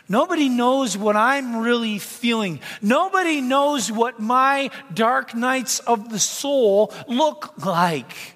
Nobody 0.09 0.49
knows 0.49 0.97
what 0.97 1.15
I'm 1.15 1.57
really 1.57 1.99
feeling. 1.99 2.59
Nobody 2.81 3.41
knows 3.41 3.91
what 3.91 4.19
my 4.19 4.71
dark 4.93 5.35
nights 5.35 5.79
of 5.79 6.09
the 6.09 6.19
soul 6.19 6.91
look 7.07 7.63
like. 7.63 8.35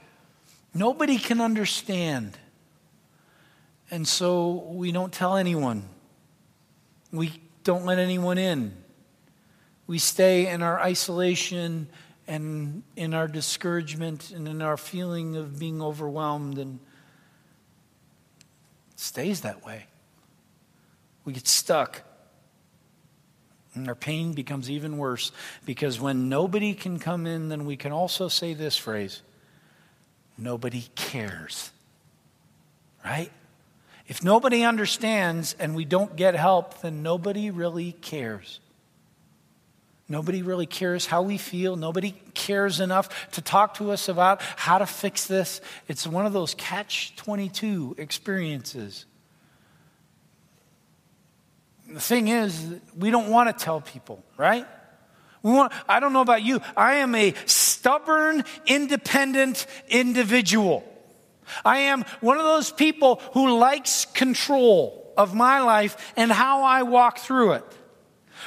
Nobody 0.77 1.17
can 1.17 1.41
understand. 1.41 2.37
And 3.89 4.07
so 4.07 4.67
we 4.69 4.91
don't 4.91 5.11
tell 5.11 5.35
anyone. 5.35 5.89
We 7.11 7.41
don't 7.63 7.83
let 7.85 7.97
anyone 7.97 8.37
in. 8.37 8.75
We 9.87 9.97
stay 9.97 10.47
in 10.47 10.61
our 10.61 10.79
isolation 10.79 11.89
and 12.27 12.83
in 12.95 13.15
our 13.15 13.27
discouragement 13.27 14.29
and 14.29 14.47
in 14.47 14.61
our 14.61 14.77
feeling 14.77 15.35
of 15.35 15.57
being 15.57 15.81
overwhelmed 15.81 16.59
and 16.59 16.79
stays 18.95 19.41
that 19.41 19.65
way. 19.65 19.87
We 21.25 21.33
get 21.33 21.47
stuck. 21.47 22.03
And 23.73 23.87
our 23.87 23.95
pain 23.95 24.33
becomes 24.33 24.69
even 24.69 24.99
worse 24.99 25.31
because 25.65 25.99
when 25.99 26.29
nobody 26.29 26.75
can 26.75 26.99
come 26.99 27.25
in, 27.25 27.49
then 27.49 27.65
we 27.65 27.77
can 27.77 27.91
also 27.91 28.27
say 28.27 28.53
this 28.53 28.77
phrase 28.77 29.23
nobody 30.37 30.85
cares. 30.95 31.71
Right? 33.03 33.31
If 34.07 34.23
nobody 34.23 34.63
understands 34.63 35.55
and 35.59 35.75
we 35.75 35.85
don't 35.85 36.15
get 36.15 36.35
help, 36.35 36.81
then 36.81 37.03
nobody 37.03 37.51
really 37.51 37.91
cares. 37.93 38.59
Nobody 40.09 40.41
really 40.41 40.65
cares 40.65 41.05
how 41.05 41.21
we 41.21 41.37
feel. 41.37 41.75
Nobody 41.75 42.15
cares 42.33 42.79
enough 42.79 43.31
to 43.33 43.41
talk 43.41 43.75
to 43.75 43.91
us 43.91 44.07
about 44.07 44.41
how 44.41 44.77
to 44.77 44.85
fix 44.85 45.27
this. 45.27 45.59
It's 45.89 46.07
one 46.07 46.25
of 46.25 46.31
those 46.31 46.53
catch 46.53 47.15
22 47.17 47.95
experiences. 47.97 49.05
The 51.89 51.99
thing 51.99 52.29
is, 52.29 52.75
we 52.97 53.11
don't 53.11 53.29
want 53.29 53.57
to 53.57 53.63
tell 53.65 53.81
people, 53.81 54.23
right? 54.37 54.65
We 55.43 55.51
want, 55.51 55.73
I 55.87 55.99
don't 55.99 56.13
know 56.13 56.21
about 56.21 56.41
you. 56.41 56.61
I 56.75 56.95
am 56.95 57.13
a 57.15 57.33
stubborn, 57.77 58.43
independent 58.65 59.67
individual. 59.87 60.83
I 61.63 61.79
am 61.79 62.03
one 62.21 62.37
of 62.37 62.43
those 62.43 62.71
people 62.71 63.21
who 63.33 63.57
likes 63.57 64.05
control 64.05 65.13
of 65.15 65.33
my 65.33 65.61
life 65.61 66.13
and 66.17 66.31
how 66.31 66.63
I 66.63 66.83
walk 66.83 67.19
through 67.19 67.53
it. 67.53 67.63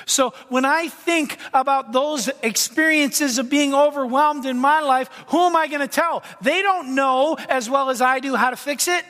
So 0.07 0.35
when 0.49 0.65
I 0.65 0.89
think 0.89 1.37
about 1.53 1.93
those 1.93 2.29
experiences 2.43 3.39
of 3.39 3.51
being 3.51 3.75
overwhelmed 3.75 4.47
in 4.47 4.59
my 4.59 4.81
life, 4.81 5.09
who 5.29 5.39
am 5.47 5.57
I 5.57 5.67
going 5.67 5.81
to 5.81 5.89
tell? 5.89 6.23
They 6.41 6.63
don't 6.63 6.95
know 6.95 7.37
as 7.49 7.69
well 7.69 7.91
as 7.91 8.01
I 8.01 8.21
do 8.21 8.35
how 8.35 8.51
to 8.51 8.57
fix 8.57 8.89
it. 8.89 9.05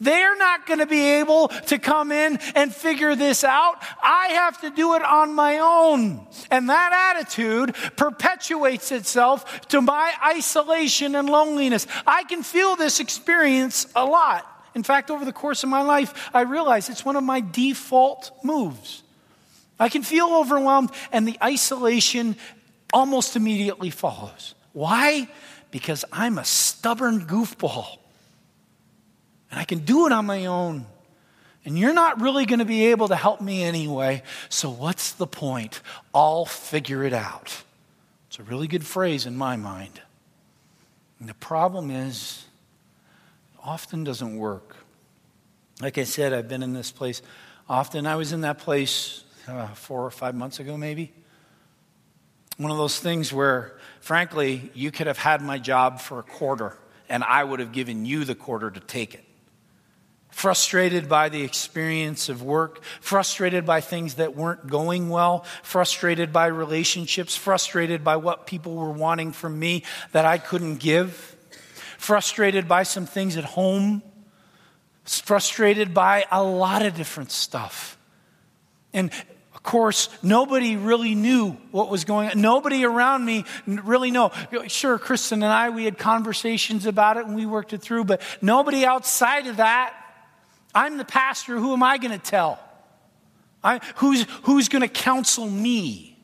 They're 0.00 0.36
not 0.36 0.66
going 0.66 0.80
to 0.80 0.86
be 0.86 1.02
able 1.02 1.48
to 1.48 1.78
come 1.78 2.10
in 2.10 2.38
and 2.54 2.74
figure 2.74 3.14
this 3.14 3.44
out. 3.44 3.76
I 4.02 4.28
have 4.32 4.60
to 4.62 4.70
do 4.70 4.94
it 4.94 5.02
on 5.02 5.34
my 5.34 5.58
own. 5.58 6.26
And 6.50 6.68
that 6.68 7.16
attitude 7.16 7.74
perpetuates 7.96 8.92
itself 8.92 9.68
to 9.68 9.80
my 9.80 10.12
isolation 10.26 11.14
and 11.14 11.28
loneliness. 11.28 11.86
I 12.06 12.24
can 12.24 12.42
feel 12.42 12.76
this 12.76 13.00
experience 13.00 13.86
a 13.94 14.04
lot. 14.04 14.50
In 14.74 14.82
fact, 14.82 15.10
over 15.10 15.24
the 15.24 15.32
course 15.32 15.62
of 15.62 15.68
my 15.68 15.82
life, 15.82 16.30
I 16.34 16.42
realize 16.42 16.88
it's 16.88 17.04
one 17.04 17.16
of 17.16 17.22
my 17.22 17.40
default 17.40 18.32
moves. 18.42 19.02
I 19.78 19.88
can 19.88 20.02
feel 20.02 20.26
overwhelmed, 20.26 20.90
and 21.12 21.26
the 21.26 21.38
isolation 21.42 22.36
almost 22.92 23.36
immediately 23.36 23.90
follows. 23.90 24.54
Why? 24.72 25.28
Because 25.70 26.04
I'm 26.12 26.38
a 26.38 26.44
stubborn 26.44 27.26
goofball. 27.26 27.98
And 29.50 29.60
I 29.60 29.64
can 29.64 29.80
do 29.80 30.06
it 30.06 30.12
on 30.12 30.26
my 30.26 30.46
own. 30.46 30.86
And 31.64 31.78
you're 31.78 31.94
not 31.94 32.20
really 32.20 32.44
going 32.44 32.58
to 32.58 32.64
be 32.64 32.86
able 32.86 33.08
to 33.08 33.16
help 33.16 33.40
me 33.40 33.62
anyway. 33.62 34.22
So 34.48 34.68
what's 34.68 35.12
the 35.12 35.26
point? 35.26 35.80
I'll 36.14 36.44
figure 36.44 37.04
it 37.04 37.12
out. 37.12 37.62
It's 38.28 38.38
a 38.38 38.42
really 38.42 38.66
good 38.66 38.84
phrase 38.84 39.26
in 39.26 39.36
my 39.36 39.56
mind. 39.56 40.00
And 41.20 41.28
the 41.28 41.34
problem 41.34 41.90
is, 41.90 42.44
it 43.54 43.60
often 43.64 44.04
doesn't 44.04 44.36
work. 44.36 44.76
Like 45.80 45.98
I 45.98 46.04
said, 46.04 46.32
I've 46.32 46.48
been 46.48 46.62
in 46.62 46.74
this 46.74 46.90
place 46.90 47.22
often. 47.68 48.06
I 48.06 48.16
was 48.16 48.32
in 48.32 48.42
that 48.42 48.58
place 48.58 49.24
uh, 49.48 49.68
four 49.68 50.04
or 50.04 50.10
five 50.10 50.34
months 50.34 50.60
ago, 50.60 50.76
maybe. 50.76 51.12
One 52.56 52.70
of 52.70 52.76
those 52.76 53.00
things 53.00 53.32
where, 53.32 53.78
frankly, 54.00 54.70
you 54.74 54.90
could 54.90 55.06
have 55.06 55.18
had 55.18 55.42
my 55.42 55.58
job 55.58 56.00
for 56.00 56.18
a 56.18 56.22
quarter 56.22 56.76
and 57.08 57.24
I 57.24 57.42
would 57.42 57.60
have 57.60 57.72
given 57.72 58.06
you 58.06 58.24
the 58.24 58.34
quarter 58.34 58.70
to 58.70 58.80
take 58.80 59.14
it. 59.14 59.23
Frustrated 60.34 61.08
by 61.08 61.28
the 61.28 61.42
experience 61.42 62.28
of 62.28 62.42
work, 62.42 62.82
frustrated 63.00 63.64
by 63.64 63.80
things 63.80 64.14
that 64.14 64.34
weren't 64.34 64.66
going 64.66 65.08
well, 65.08 65.46
frustrated 65.62 66.32
by 66.32 66.46
relationships, 66.46 67.36
frustrated 67.36 68.02
by 68.02 68.16
what 68.16 68.44
people 68.44 68.74
were 68.74 68.90
wanting 68.90 69.30
from 69.30 69.56
me 69.56 69.84
that 70.10 70.24
I 70.24 70.38
couldn't 70.38 70.80
give, 70.80 71.36
frustrated 71.98 72.66
by 72.66 72.82
some 72.82 73.06
things 73.06 73.36
at 73.36 73.44
home, 73.44 74.02
frustrated 75.04 75.94
by 75.94 76.24
a 76.32 76.42
lot 76.42 76.84
of 76.84 76.96
different 76.96 77.30
stuff. 77.30 77.96
And 78.92 79.12
of 79.54 79.62
course, 79.62 80.08
nobody 80.20 80.76
really 80.76 81.14
knew 81.14 81.52
what 81.70 81.88
was 81.88 82.04
going 82.04 82.30
on. 82.30 82.40
Nobody 82.40 82.84
around 82.84 83.24
me 83.24 83.44
really 83.66 84.10
know. 84.10 84.32
Sure, 84.66 84.98
Kristen 84.98 85.44
and 85.44 85.52
I, 85.52 85.70
we 85.70 85.84
had 85.84 85.96
conversations 85.96 86.86
about 86.86 87.18
it 87.18 87.24
and 87.24 87.36
we 87.36 87.46
worked 87.46 87.72
it 87.72 87.82
through, 87.82 88.04
but 88.04 88.20
nobody 88.42 88.84
outside 88.84 89.46
of 89.46 89.58
that. 89.58 89.94
I'm 90.74 90.98
the 90.98 91.04
pastor. 91.04 91.58
Who 91.58 91.72
am 91.72 91.82
I 91.82 91.98
going 91.98 92.18
to 92.18 92.24
tell? 92.24 92.58
I, 93.62 93.80
who's 93.96 94.26
who's 94.42 94.68
going 94.68 94.82
to 94.82 94.88
counsel 94.88 95.48
me? 95.48 96.18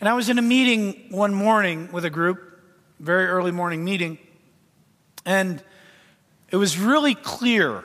And 0.00 0.08
I 0.08 0.14
was 0.14 0.28
in 0.28 0.38
a 0.38 0.42
meeting 0.42 1.06
one 1.10 1.34
morning 1.34 1.90
with 1.92 2.04
a 2.04 2.10
group, 2.10 2.60
very 2.98 3.26
early 3.26 3.52
morning 3.52 3.84
meeting, 3.84 4.18
and 5.24 5.62
it 6.50 6.56
was 6.56 6.78
really 6.78 7.14
clear 7.14 7.84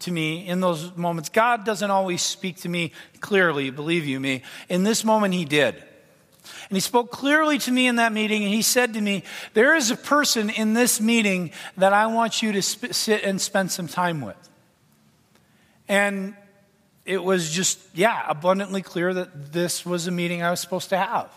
to 0.00 0.12
me 0.12 0.46
in 0.46 0.60
those 0.60 0.96
moments. 0.96 1.28
God 1.28 1.64
doesn't 1.64 1.90
always 1.90 2.22
speak 2.22 2.58
to 2.58 2.68
me 2.68 2.92
clearly, 3.20 3.70
believe 3.70 4.06
you 4.06 4.20
me. 4.20 4.42
In 4.68 4.84
this 4.84 5.04
moment, 5.04 5.34
He 5.34 5.44
did. 5.44 5.74
And 5.74 6.76
He 6.76 6.80
spoke 6.80 7.10
clearly 7.10 7.58
to 7.58 7.70
me 7.70 7.86
in 7.86 7.96
that 7.96 8.12
meeting, 8.12 8.44
and 8.44 8.54
He 8.54 8.62
said 8.62 8.94
to 8.94 9.00
me, 9.00 9.24
There 9.54 9.74
is 9.74 9.90
a 9.90 9.96
person 9.96 10.50
in 10.50 10.74
this 10.74 11.00
meeting 11.00 11.50
that 11.76 11.92
I 11.92 12.06
want 12.06 12.42
you 12.42 12.52
to 12.52 12.62
sp- 12.62 12.92
sit 12.92 13.24
and 13.24 13.40
spend 13.40 13.72
some 13.72 13.88
time 13.88 14.20
with. 14.20 14.47
And 15.88 16.36
it 17.04 17.22
was 17.22 17.50
just, 17.50 17.78
yeah, 17.94 18.22
abundantly 18.28 18.82
clear 18.82 19.14
that 19.14 19.52
this 19.52 19.86
was 19.86 20.06
a 20.06 20.10
meeting 20.10 20.42
I 20.42 20.50
was 20.50 20.60
supposed 20.60 20.90
to 20.90 20.98
have. 20.98 21.30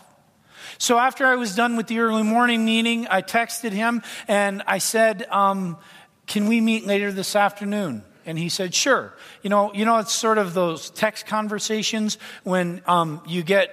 So 0.78 0.98
after 0.98 1.26
I 1.26 1.36
was 1.36 1.54
done 1.54 1.76
with 1.76 1.86
the 1.86 2.00
early 2.00 2.22
morning 2.22 2.64
meeting, 2.64 3.06
I 3.08 3.22
texted 3.22 3.72
him 3.72 4.02
and 4.28 4.62
I 4.66 4.78
said, 4.78 5.26
um, 5.30 5.78
Can 6.26 6.46
we 6.46 6.60
meet 6.60 6.86
later 6.86 7.10
this 7.10 7.34
afternoon? 7.34 8.04
And 8.24 8.38
he 8.38 8.48
said, 8.48 8.74
sure. 8.74 9.12
You 9.42 9.50
know, 9.50 9.72
you 9.72 9.84
know, 9.84 9.98
it's 9.98 10.12
sort 10.12 10.38
of 10.38 10.54
those 10.54 10.90
text 10.90 11.26
conversations 11.26 12.18
when 12.44 12.82
um, 12.86 13.20
you 13.26 13.42
get, 13.42 13.70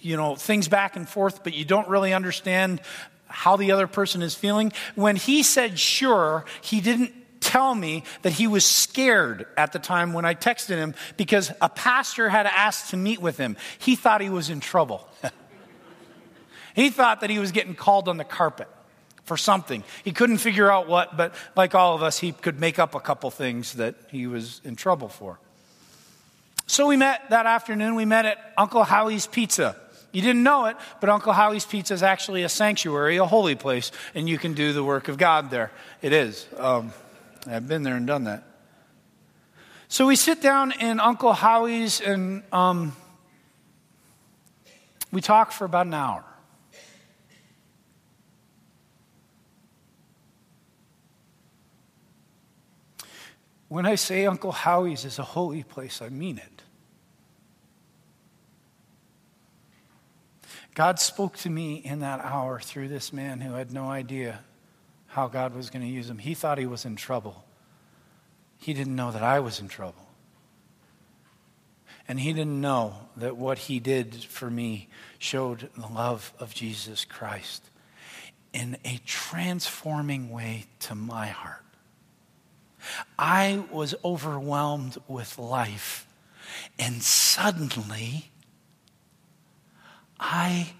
you 0.00 0.16
know, 0.16 0.34
things 0.34 0.68
back 0.68 0.96
and 0.96 1.08
forth, 1.08 1.44
but 1.44 1.54
you 1.54 1.64
don't 1.64 1.88
really 1.88 2.12
understand 2.12 2.80
how 3.26 3.56
the 3.56 3.70
other 3.70 3.86
person 3.86 4.22
is 4.22 4.34
feeling. 4.34 4.72
When 4.96 5.14
he 5.14 5.42
said 5.42 5.78
sure, 5.78 6.44
he 6.62 6.80
didn't 6.80 7.12
tell 7.50 7.74
me 7.74 8.04
that 8.22 8.30
he 8.30 8.46
was 8.46 8.64
scared 8.64 9.44
at 9.56 9.72
the 9.72 9.80
time 9.80 10.12
when 10.12 10.24
I 10.24 10.34
texted 10.34 10.76
him 10.76 10.94
because 11.16 11.50
a 11.60 11.68
pastor 11.68 12.28
had 12.28 12.46
asked 12.46 12.90
to 12.90 12.96
meet 12.96 13.20
with 13.20 13.38
him. 13.38 13.56
He 13.80 13.96
thought 13.96 14.20
he 14.20 14.30
was 14.30 14.50
in 14.50 14.60
trouble. 14.60 15.08
he 16.76 16.90
thought 16.90 17.22
that 17.22 17.30
he 17.30 17.40
was 17.40 17.50
getting 17.50 17.74
called 17.74 18.08
on 18.08 18.18
the 18.18 18.24
carpet 18.24 18.68
for 19.24 19.36
something. 19.36 19.82
He 20.04 20.12
couldn't 20.12 20.38
figure 20.38 20.70
out 20.70 20.86
what, 20.86 21.16
but 21.16 21.34
like 21.56 21.74
all 21.74 21.96
of 21.96 22.04
us, 22.04 22.20
he 22.20 22.30
could 22.30 22.60
make 22.60 22.78
up 22.78 22.94
a 22.94 23.00
couple 23.00 23.28
things 23.32 23.72
that 23.74 23.96
he 24.12 24.28
was 24.28 24.60
in 24.64 24.76
trouble 24.76 25.08
for. 25.08 25.40
So 26.68 26.86
we 26.86 26.96
met 26.96 27.30
that 27.30 27.46
afternoon. 27.46 27.96
We 27.96 28.04
met 28.04 28.26
at 28.26 28.38
Uncle 28.56 28.84
Howie's 28.84 29.26
Pizza. 29.26 29.74
You 30.12 30.22
didn't 30.22 30.44
know 30.44 30.66
it, 30.66 30.76
but 31.00 31.10
Uncle 31.10 31.32
Howie's 31.32 31.64
Pizza 31.64 31.94
is 31.94 32.04
actually 32.04 32.44
a 32.44 32.48
sanctuary, 32.48 33.16
a 33.16 33.26
holy 33.26 33.56
place, 33.56 33.90
and 34.14 34.28
you 34.28 34.38
can 34.38 34.54
do 34.54 34.72
the 34.72 34.84
work 34.84 35.08
of 35.08 35.18
God 35.18 35.50
there. 35.50 35.72
It 36.00 36.12
is. 36.12 36.46
Um, 36.56 36.92
I've 37.46 37.66
been 37.66 37.82
there 37.82 37.96
and 37.96 38.06
done 38.06 38.24
that. 38.24 38.44
So 39.88 40.06
we 40.06 40.16
sit 40.16 40.40
down 40.40 40.72
in 40.72 41.00
Uncle 41.00 41.32
Howie's 41.32 42.00
and 42.00 42.42
um, 42.52 42.94
we 45.10 45.20
talk 45.20 45.52
for 45.52 45.64
about 45.64 45.86
an 45.86 45.94
hour. 45.94 46.24
When 53.68 53.86
I 53.86 53.94
say 53.94 54.26
Uncle 54.26 54.52
Howie's 54.52 55.04
is 55.04 55.18
a 55.18 55.24
holy 55.24 55.62
place, 55.62 56.02
I 56.02 56.08
mean 56.08 56.38
it. 56.38 56.62
God 60.74 60.98
spoke 60.98 61.36
to 61.38 61.50
me 61.50 61.74
in 61.76 62.00
that 62.00 62.20
hour 62.20 62.60
through 62.60 62.88
this 62.88 63.12
man 63.12 63.40
who 63.40 63.54
had 63.54 63.72
no 63.72 63.88
idea 63.88 64.40
how 65.10 65.26
God 65.26 65.54
was 65.54 65.70
going 65.70 65.82
to 65.84 65.88
use 65.88 66.08
him. 66.08 66.18
He 66.18 66.34
thought 66.34 66.56
he 66.58 66.66
was 66.66 66.84
in 66.84 66.94
trouble. 66.94 67.44
He 68.58 68.72
didn't 68.72 68.94
know 68.94 69.10
that 69.10 69.22
I 69.22 69.40
was 69.40 69.58
in 69.58 69.66
trouble. 69.66 70.06
And 72.06 72.20
he 72.20 72.32
didn't 72.32 72.60
know 72.60 72.94
that 73.16 73.36
what 73.36 73.58
he 73.58 73.80
did 73.80 74.14
for 74.14 74.50
me 74.50 74.88
showed 75.18 75.68
the 75.76 75.88
love 75.88 76.32
of 76.38 76.54
Jesus 76.54 77.04
Christ 77.04 77.70
in 78.52 78.76
a 78.84 79.00
transforming 79.04 80.30
way 80.30 80.66
to 80.80 80.94
my 80.94 81.26
heart. 81.26 81.64
I 83.18 83.64
was 83.70 83.94
overwhelmed 84.04 84.96
with 85.08 85.38
life, 85.38 86.06
and 86.78 87.02
suddenly 87.02 88.30
I 90.18 90.72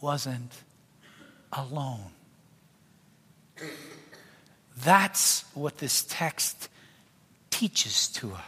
wasn't 0.00 0.52
alone. 1.52 2.10
That's 4.84 5.44
what 5.54 5.78
this 5.78 6.04
text 6.08 6.68
teaches 7.50 8.08
to 8.08 8.32
us. 8.32 8.40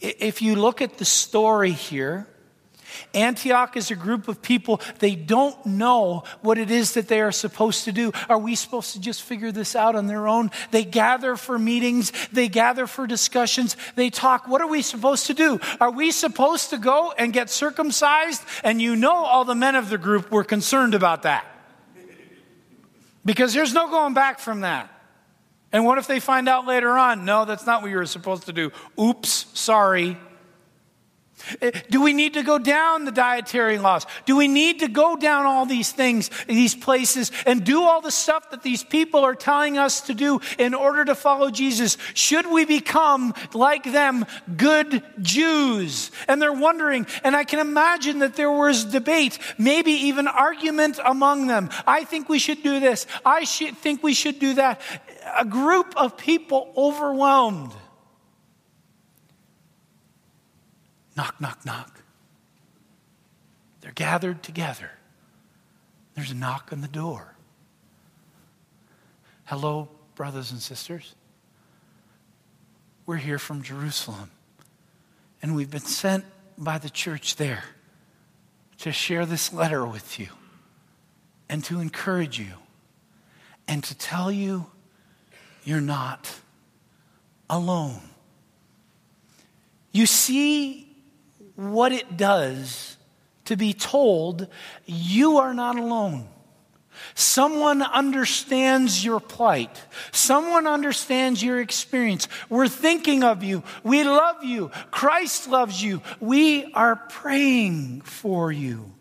If 0.00 0.40
you 0.40 0.56
look 0.56 0.80
at 0.80 0.98
the 0.98 1.04
story 1.04 1.72
here, 1.72 2.26
Antioch 3.14 3.76
is 3.76 3.90
a 3.90 3.94
group 3.94 4.28
of 4.28 4.40
people, 4.40 4.80
they 4.98 5.14
don't 5.14 5.64
know 5.66 6.24
what 6.40 6.58
it 6.58 6.70
is 6.70 6.94
that 6.94 7.08
they 7.08 7.20
are 7.20 7.32
supposed 7.32 7.84
to 7.84 7.92
do. 7.92 8.12
Are 8.28 8.38
we 8.38 8.54
supposed 8.54 8.92
to 8.92 9.00
just 9.00 9.22
figure 9.22 9.52
this 9.52 9.76
out 9.76 9.94
on 9.94 10.06
their 10.06 10.26
own? 10.26 10.50
They 10.70 10.84
gather 10.84 11.36
for 11.36 11.58
meetings, 11.58 12.12
they 12.32 12.48
gather 12.48 12.86
for 12.86 13.06
discussions, 13.06 13.76
they 13.94 14.10
talk. 14.10 14.48
What 14.48 14.60
are 14.60 14.66
we 14.66 14.82
supposed 14.82 15.26
to 15.26 15.34
do? 15.34 15.60
Are 15.80 15.90
we 15.90 16.10
supposed 16.10 16.70
to 16.70 16.78
go 16.78 17.12
and 17.16 17.32
get 17.32 17.50
circumcised? 17.50 18.42
And 18.64 18.80
you 18.80 18.96
know, 18.96 19.24
all 19.24 19.44
the 19.44 19.54
men 19.54 19.74
of 19.74 19.90
the 19.90 19.98
group 19.98 20.30
were 20.30 20.44
concerned 20.44 20.94
about 20.94 21.22
that. 21.22 21.44
Because 23.28 23.52
there's 23.52 23.74
no 23.74 23.90
going 23.90 24.14
back 24.14 24.38
from 24.38 24.62
that. 24.62 24.90
And 25.70 25.84
what 25.84 25.98
if 25.98 26.06
they 26.06 26.18
find 26.18 26.48
out 26.48 26.66
later 26.66 26.96
on? 26.96 27.26
No, 27.26 27.44
that's 27.44 27.66
not 27.66 27.82
what 27.82 27.90
you 27.90 27.98
were 27.98 28.06
supposed 28.06 28.46
to 28.46 28.54
do. 28.54 28.72
Oops, 28.98 29.44
sorry. 29.52 30.16
Eh, 31.60 31.70
do 31.90 32.02
we 32.02 32.12
need 32.12 32.34
to 32.34 32.42
go 32.42 32.58
down 32.58 33.04
the 33.04 33.12
dietary 33.12 33.78
laws? 33.78 34.06
Do 34.26 34.36
we 34.36 34.48
need 34.48 34.80
to 34.80 34.88
go 34.88 35.16
down 35.16 35.46
all 35.46 35.66
these 35.66 35.92
things, 35.92 36.30
these 36.46 36.74
places, 36.74 37.30
and 37.46 37.64
do 37.64 37.82
all 37.82 38.00
the 38.00 38.10
stuff 38.10 38.50
that 38.50 38.62
these 38.62 38.84
people 38.84 39.24
are 39.24 39.34
telling 39.34 39.78
us 39.78 40.02
to 40.02 40.14
do 40.14 40.40
in 40.58 40.74
order 40.74 41.04
to 41.04 41.14
follow 41.14 41.50
Jesus? 41.50 41.96
Should 42.14 42.46
we 42.50 42.64
become 42.64 43.34
like 43.54 43.84
them, 43.84 44.26
good 44.56 45.02
Jews? 45.20 46.10
And 46.26 46.40
they're 46.40 46.52
wondering, 46.52 47.06
and 47.24 47.36
I 47.36 47.44
can 47.44 47.60
imagine 47.60 48.20
that 48.20 48.36
there 48.36 48.52
was 48.52 48.84
debate, 48.84 49.38
maybe 49.58 49.92
even 49.92 50.26
argument 50.26 50.98
among 51.04 51.46
them. 51.46 51.70
I 51.86 52.04
think 52.04 52.28
we 52.28 52.38
should 52.38 52.62
do 52.62 52.80
this. 52.80 53.06
I 53.24 53.44
should 53.44 53.76
think 53.78 54.02
we 54.02 54.14
should 54.14 54.38
do 54.38 54.54
that. 54.54 54.80
A 55.36 55.44
group 55.44 55.94
of 55.96 56.16
people 56.16 56.72
overwhelmed. 56.76 57.72
Knock, 61.18 61.40
knock, 61.40 61.66
knock. 61.66 62.00
They're 63.80 63.90
gathered 63.90 64.40
together. 64.40 64.92
There's 66.14 66.30
a 66.30 66.34
knock 66.34 66.68
on 66.70 66.80
the 66.80 66.86
door. 66.86 67.34
Hello, 69.46 69.88
brothers 70.14 70.52
and 70.52 70.62
sisters. 70.62 71.16
We're 73.04 73.16
here 73.16 73.40
from 73.40 73.62
Jerusalem, 73.62 74.30
and 75.42 75.56
we've 75.56 75.72
been 75.72 75.80
sent 75.80 76.24
by 76.56 76.78
the 76.78 76.88
church 76.88 77.34
there 77.34 77.64
to 78.78 78.92
share 78.92 79.26
this 79.26 79.52
letter 79.52 79.84
with 79.84 80.20
you 80.20 80.28
and 81.48 81.64
to 81.64 81.80
encourage 81.80 82.38
you 82.38 82.52
and 83.66 83.82
to 83.82 83.98
tell 83.98 84.30
you 84.30 84.66
you're 85.64 85.80
not 85.80 86.32
alone. 87.50 88.02
You 89.90 90.06
see 90.06 90.87
what 91.58 91.90
it 91.90 92.16
does 92.16 92.96
to 93.46 93.56
be 93.56 93.72
told 93.72 94.46
you 94.86 95.38
are 95.38 95.52
not 95.52 95.76
alone. 95.76 96.28
Someone 97.14 97.82
understands 97.82 99.04
your 99.04 99.18
plight. 99.18 99.82
Someone 100.12 100.68
understands 100.68 101.42
your 101.42 101.60
experience. 101.60 102.28
We're 102.48 102.68
thinking 102.68 103.24
of 103.24 103.42
you. 103.42 103.64
We 103.82 104.04
love 104.04 104.44
you. 104.44 104.70
Christ 104.92 105.48
loves 105.48 105.82
you. 105.82 106.00
We 106.20 106.72
are 106.74 106.94
praying 106.94 108.02
for 108.02 108.52
you. 108.52 108.94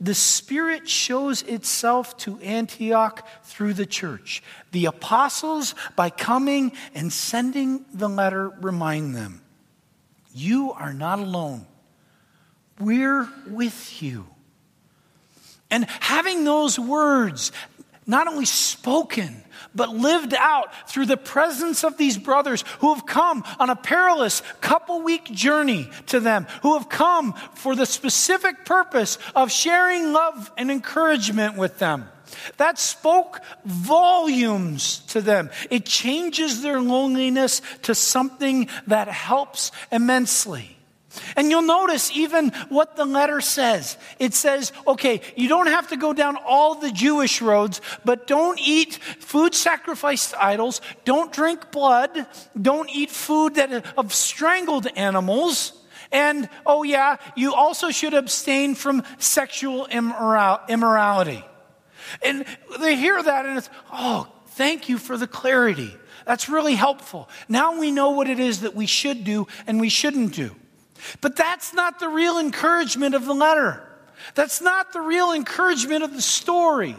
The 0.00 0.14
Spirit 0.14 0.88
shows 0.88 1.42
itself 1.42 2.16
to 2.18 2.38
Antioch 2.38 3.26
through 3.42 3.74
the 3.74 3.86
church. 3.86 4.42
The 4.72 4.86
apostles, 4.86 5.74
by 5.94 6.08
coming 6.08 6.72
and 6.94 7.12
sending 7.12 7.84
the 7.92 8.08
letter, 8.08 8.48
remind 8.48 9.14
them 9.14 9.42
you 10.32 10.72
are 10.72 10.94
not 10.94 11.18
alone. 11.18 11.66
We're 12.78 13.28
with 13.48 14.02
you. 14.02 14.26
And 15.70 15.84
having 16.00 16.44
those 16.44 16.78
words 16.78 17.52
not 18.06 18.26
only 18.26 18.46
spoken, 18.46 19.44
but 19.74 19.90
lived 19.90 20.32
out 20.32 20.88
through 20.88 21.04
the 21.04 21.18
presence 21.18 21.84
of 21.84 21.98
these 21.98 22.16
brothers 22.16 22.64
who 22.78 22.94
have 22.94 23.04
come 23.04 23.44
on 23.60 23.68
a 23.68 23.76
perilous 23.76 24.42
couple 24.62 25.02
week 25.02 25.24
journey 25.24 25.90
to 26.06 26.18
them, 26.18 26.46
who 26.62 26.72
have 26.72 26.88
come 26.88 27.34
for 27.54 27.76
the 27.76 27.84
specific 27.84 28.64
purpose 28.64 29.18
of 29.36 29.52
sharing 29.52 30.14
love 30.14 30.50
and 30.56 30.70
encouragement 30.70 31.58
with 31.58 31.78
them. 31.78 32.08
That 32.56 32.78
spoke 32.78 33.40
volumes 33.66 35.00
to 35.08 35.20
them. 35.20 35.50
It 35.70 35.84
changes 35.84 36.62
their 36.62 36.80
loneliness 36.80 37.60
to 37.82 37.94
something 37.94 38.68
that 38.86 39.08
helps 39.08 39.70
immensely. 39.92 40.77
And 41.36 41.50
you'll 41.50 41.62
notice 41.62 42.10
even 42.12 42.50
what 42.68 42.96
the 42.96 43.04
letter 43.04 43.40
says. 43.40 43.96
It 44.18 44.34
says, 44.34 44.72
okay, 44.86 45.20
you 45.36 45.48
don't 45.48 45.66
have 45.66 45.88
to 45.88 45.96
go 45.96 46.12
down 46.12 46.36
all 46.46 46.74
the 46.74 46.90
Jewish 46.90 47.40
roads, 47.40 47.80
but 48.04 48.26
don't 48.26 48.58
eat 48.60 48.94
food 48.94 49.54
sacrificed 49.54 50.30
to 50.30 50.44
idols, 50.44 50.80
don't 51.04 51.32
drink 51.32 51.70
blood, 51.70 52.26
don't 52.60 52.90
eat 52.90 53.10
food 53.10 53.54
that 53.54 53.84
of 53.96 54.12
strangled 54.12 54.86
animals. 54.96 55.72
And 56.10 56.48
oh 56.64 56.82
yeah, 56.82 57.16
you 57.36 57.54
also 57.54 57.90
should 57.90 58.14
abstain 58.14 58.74
from 58.74 59.02
sexual 59.18 59.86
immorality. 59.86 61.44
And 62.22 62.44
they 62.80 62.96
hear 62.96 63.22
that 63.22 63.46
and 63.46 63.58
it's, 63.58 63.70
oh, 63.92 64.26
thank 64.48 64.88
you 64.88 64.98
for 64.98 65.16
the 65.16 65.26
clarity. 65.26 65.94
That's 66.24 66.48
really 66.48 66.74
helpful. 66.74 67.28
Now 67.48 67.78
we 67.78 67.90
know 67.90 68.10
what 68.10 68.28
it 68.28 68.38
is 68.38 68.60
that 68.60 68.74
we 68.74 68.86
should 68.86 69.24
do 69.24 69.46
and 69.66 69.80
we 69.80 69.88
shouldn't 69.88 70.34
do. 70.34 70.54
But 71.20 71.36
that's 71.36 71.72
not 71.74 72.00
the 72.00 72.08
real 72.08 72.38
encouragement 72.38 73.14
of 73.14 73.24
the 73.24 73.34
letter. 73.34 73.82
That's 74.34 74.60
not 74.60 74.92
the 74.92 75.00
real 75.00 75.32
encouragement 75.32 76.02
of 76.04 76.14
the 76.14 76.22
story. 76.22 76.96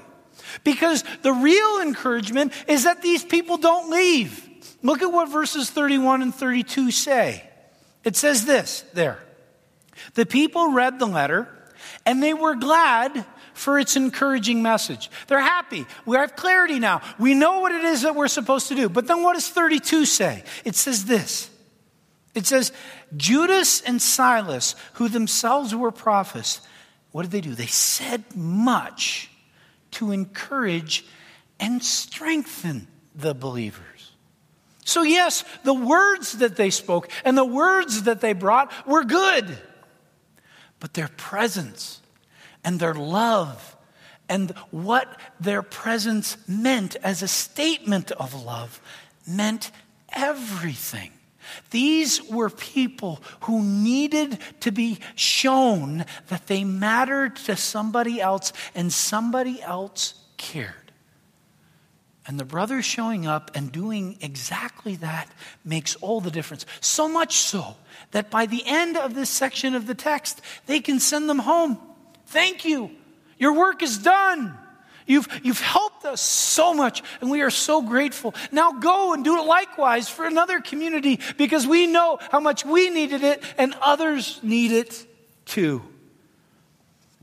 Because 0.63 1.03
the 1.21 1.33
real 1.33 1.81
encouragement 1.81 2.53
is 2.67 2.83
that 2.85 3.01
these 3.01 3.23
people 3.23 3.57
don't 3.57 3.89
leave. 3.89 4.47
Look 4.81 5.01
at 5.01 5.11
what 5.11 5.29
verses 5.29 5.69
31 5.69 6.21
and 6.21 6.33
32 6.33 6.91
say. 6.91 7.43
It 8.03 8.15
says 8.15 8.45
this 8.45 8.83
there. 8.93 9.19
The 10.13 10.25
people 10.25 10.71
read 10.71 10.99
the 10.99 11.05
letter 11.05 11.47
and 12.05 12.23
they 12.23 12.33
were 12.33 12.55
glad 12.55 13.25
for 13.53 13.77
its 13.77 13.97
encouraging 13.97 14.63
message. 14.63 15.11
They're 15.27 15.41
happy. 15.41 15.85
We 16.05 16.15
have 16.15 16.35
clarity 16.35 16.79
now. 16.79 17.01
We 17.19 17.33
know 17.33 17.59
what 17.59 17.73
it 17.73 17.83
is 17.83 18.03
that 18.03 18.15
we're 18.15 18.29
supposed 18.29 18.69
to 18.69 18.75
do. 18.75 18.87
But 18.87 19.07
then 19.07 19.21
what 19.21 19.33
does 19.33 19.49
32 19.49 20.05
say? 20.05 20.43
It 20.63 20.75
says 20.75 21.05
this 21.05 21.49
it 22.35 22.45
says, 22.45 22.71
Judas 23.17 23.81
and 23.81 24.01
Silas, 24.01 24.75
who 24.93 25.09
themselves 25.09 25.73
were 25.73 25.91
prophets, 25.91 26.61
what 27.11 27.23
did 27.23 27.31
they 27.31 27.41
do? 27.41 27.55
They 27.55 27.65
said 27.65 28.35
much 28.35 29.29
to 29.91 30.11
encourage 30.11 31.05
and 31.59 31.83
strengthen 31.83 32.87
the 33.15 33.33
believers. 33.33 34.11
So, 34.85 35.03
yes, 35.03 35.43
the 35.63 35.73
words 35.73 36.39
that 36.39 36.55
they 36.55 36.69
spoke 36.69 37.09
and 37.23 37.37
the 37.37 37.45
words 37.45 38.03
that 38.03 38.21
they 38.21 38.33
brought 38.33 38.71
were 38.87 39.03
good, 39.03 39.57
but 40.79 40.93
their 40.93 41.09
presence 41.09 42.01
and 42.63 42.79
their 42.79 42.93
love 42.93 43.75
and 44.27 44.51
what 44.71 45.19
their 45.39 45.61
presence 45.61 46.37
meant 46.47 46.95
as 46.97 47.21
a 47.21 47.27
statement 47.27 48.11
of 48.11 48.43
love 48.45 48.79
meant 49.27 49.71
everything. 50.13 51.11
These 51.71 52.23
were 52.23 52.49
people 52.49 53.21
who 53.41 53.63
needed 53.63 54.37
to 54.61 54.71
be 54.71 54.99
shown 55.15 56.05
that 56.27 56.47
they 56.47 56.63
mattered 56.63 57.35
to 57.37 57.55
somebody 57.55 58.21
else 58.21 58.53
and 58.75 58.91
somebody 58.93 59.61
else 59.61 60.13
cared. 60.37 60.75
And 62.27 62.39
the 62.39 62.45
brothers 62.45 62.85
showing 62.85 63.25
up 63.25 63.49
and 63.55 63.71
doing 63.71 64.17
exactly 64.21 64.95
that 64.97 65.27
makes 65.65 65.95
all 65.95 66.21
the 66.21 66.29
difference. 66.29 66.63
So 66.79 67.07
much 67.07 67.37
so 67.37 67.75
that 68.11 68.29
by 68.29 68.45
the 68.45 68.61
end 68.67 68.97
of 68.97 69.15
this 69.15 69.31
section 69.31 69.73
of 69.73 69.87
the 69.87 69.95
text, 69.95 70.39
they 70.67 70.79
can 70.79 70.99
send 70.99 71.27
them 71.27 71.39
home. 71.39 71.79
Thank 72.27 72.65
you. 72.65 72.91
Your 73.39 73.53
work 73.53 73.81
is 73.81 73.97
done. 73.97 74.55
You've, 75.09 75.27
you've 75.41 75.59
helped 75.59 76.05
us 76.05 76.21
so 76.21 76.71
much, 76.71 77.01
and 77.19 77.31
we 77.31 77.41
are 77.41 77.49
so 77.49 77.81
grateful. 77.81 78.35
Now 78.51 78.73
go 78.73 79.13
and 79.13 79.23
do 79.23 79.39
it 79.39 79.41
likewise 79.41 80.07
for 80.07 80.23
another 80.23 80.61
community 80.61 81.19
because 81.35 81.65
we 81.65 81.87
know 81.87 82.19
how 82.31 82.39
much 82.39 82.63
we 82.63 82.91
needed 82.91 83.23
it 83.23 83.43
and 83.57 83.73
others 83.81 84.39
need 84.43 84.71
it 84.71 85.07
too. 85.45 85.81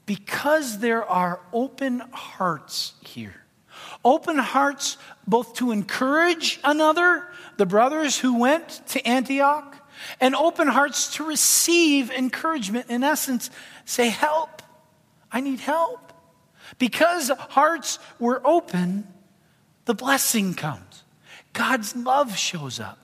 Because 0.05 0.81
there 0.81 1.05
are 1.05 1.38
open 1.53 2.01
hearts 2.11 2.94
here. 3.03 3.37
Open 4.05 4.37
hearts 4.37 4.99
both 5.29 5.55
to 5.55 5.70
encourage 5.70 6.59
another, 6.64 7.29
the 7.57 7.66
brothers 7.66 8.18
who 8.18 8.40
went 8.40 8.83
to 8.88 9.07
Antioch, 9.07 9.77
and 10.20 10.35
open 10.35 10.66
hearts 10.66 11.14
to 11.14 11.25
receive 11.25 12.11
encouragement. 12.11 12.90
In 12.90 13.05
essence, 13.05 13.49
say, 13.85 14.09
Help. 14.09 14.61
I 15.31 15.40
need 15.40 15.61
help. 15.61 16.06
Because 16.79 17.29
hearts 17.31 17.98
were 18.18 18.40
open, 18.44 19.07
the 19.85 19.94
blessing 19.94 20.55
comes. 20.55 21.05
God's 21.52 21.96
love 21.96 22.37
shows 22.37 22.81
up, 22.81 22.98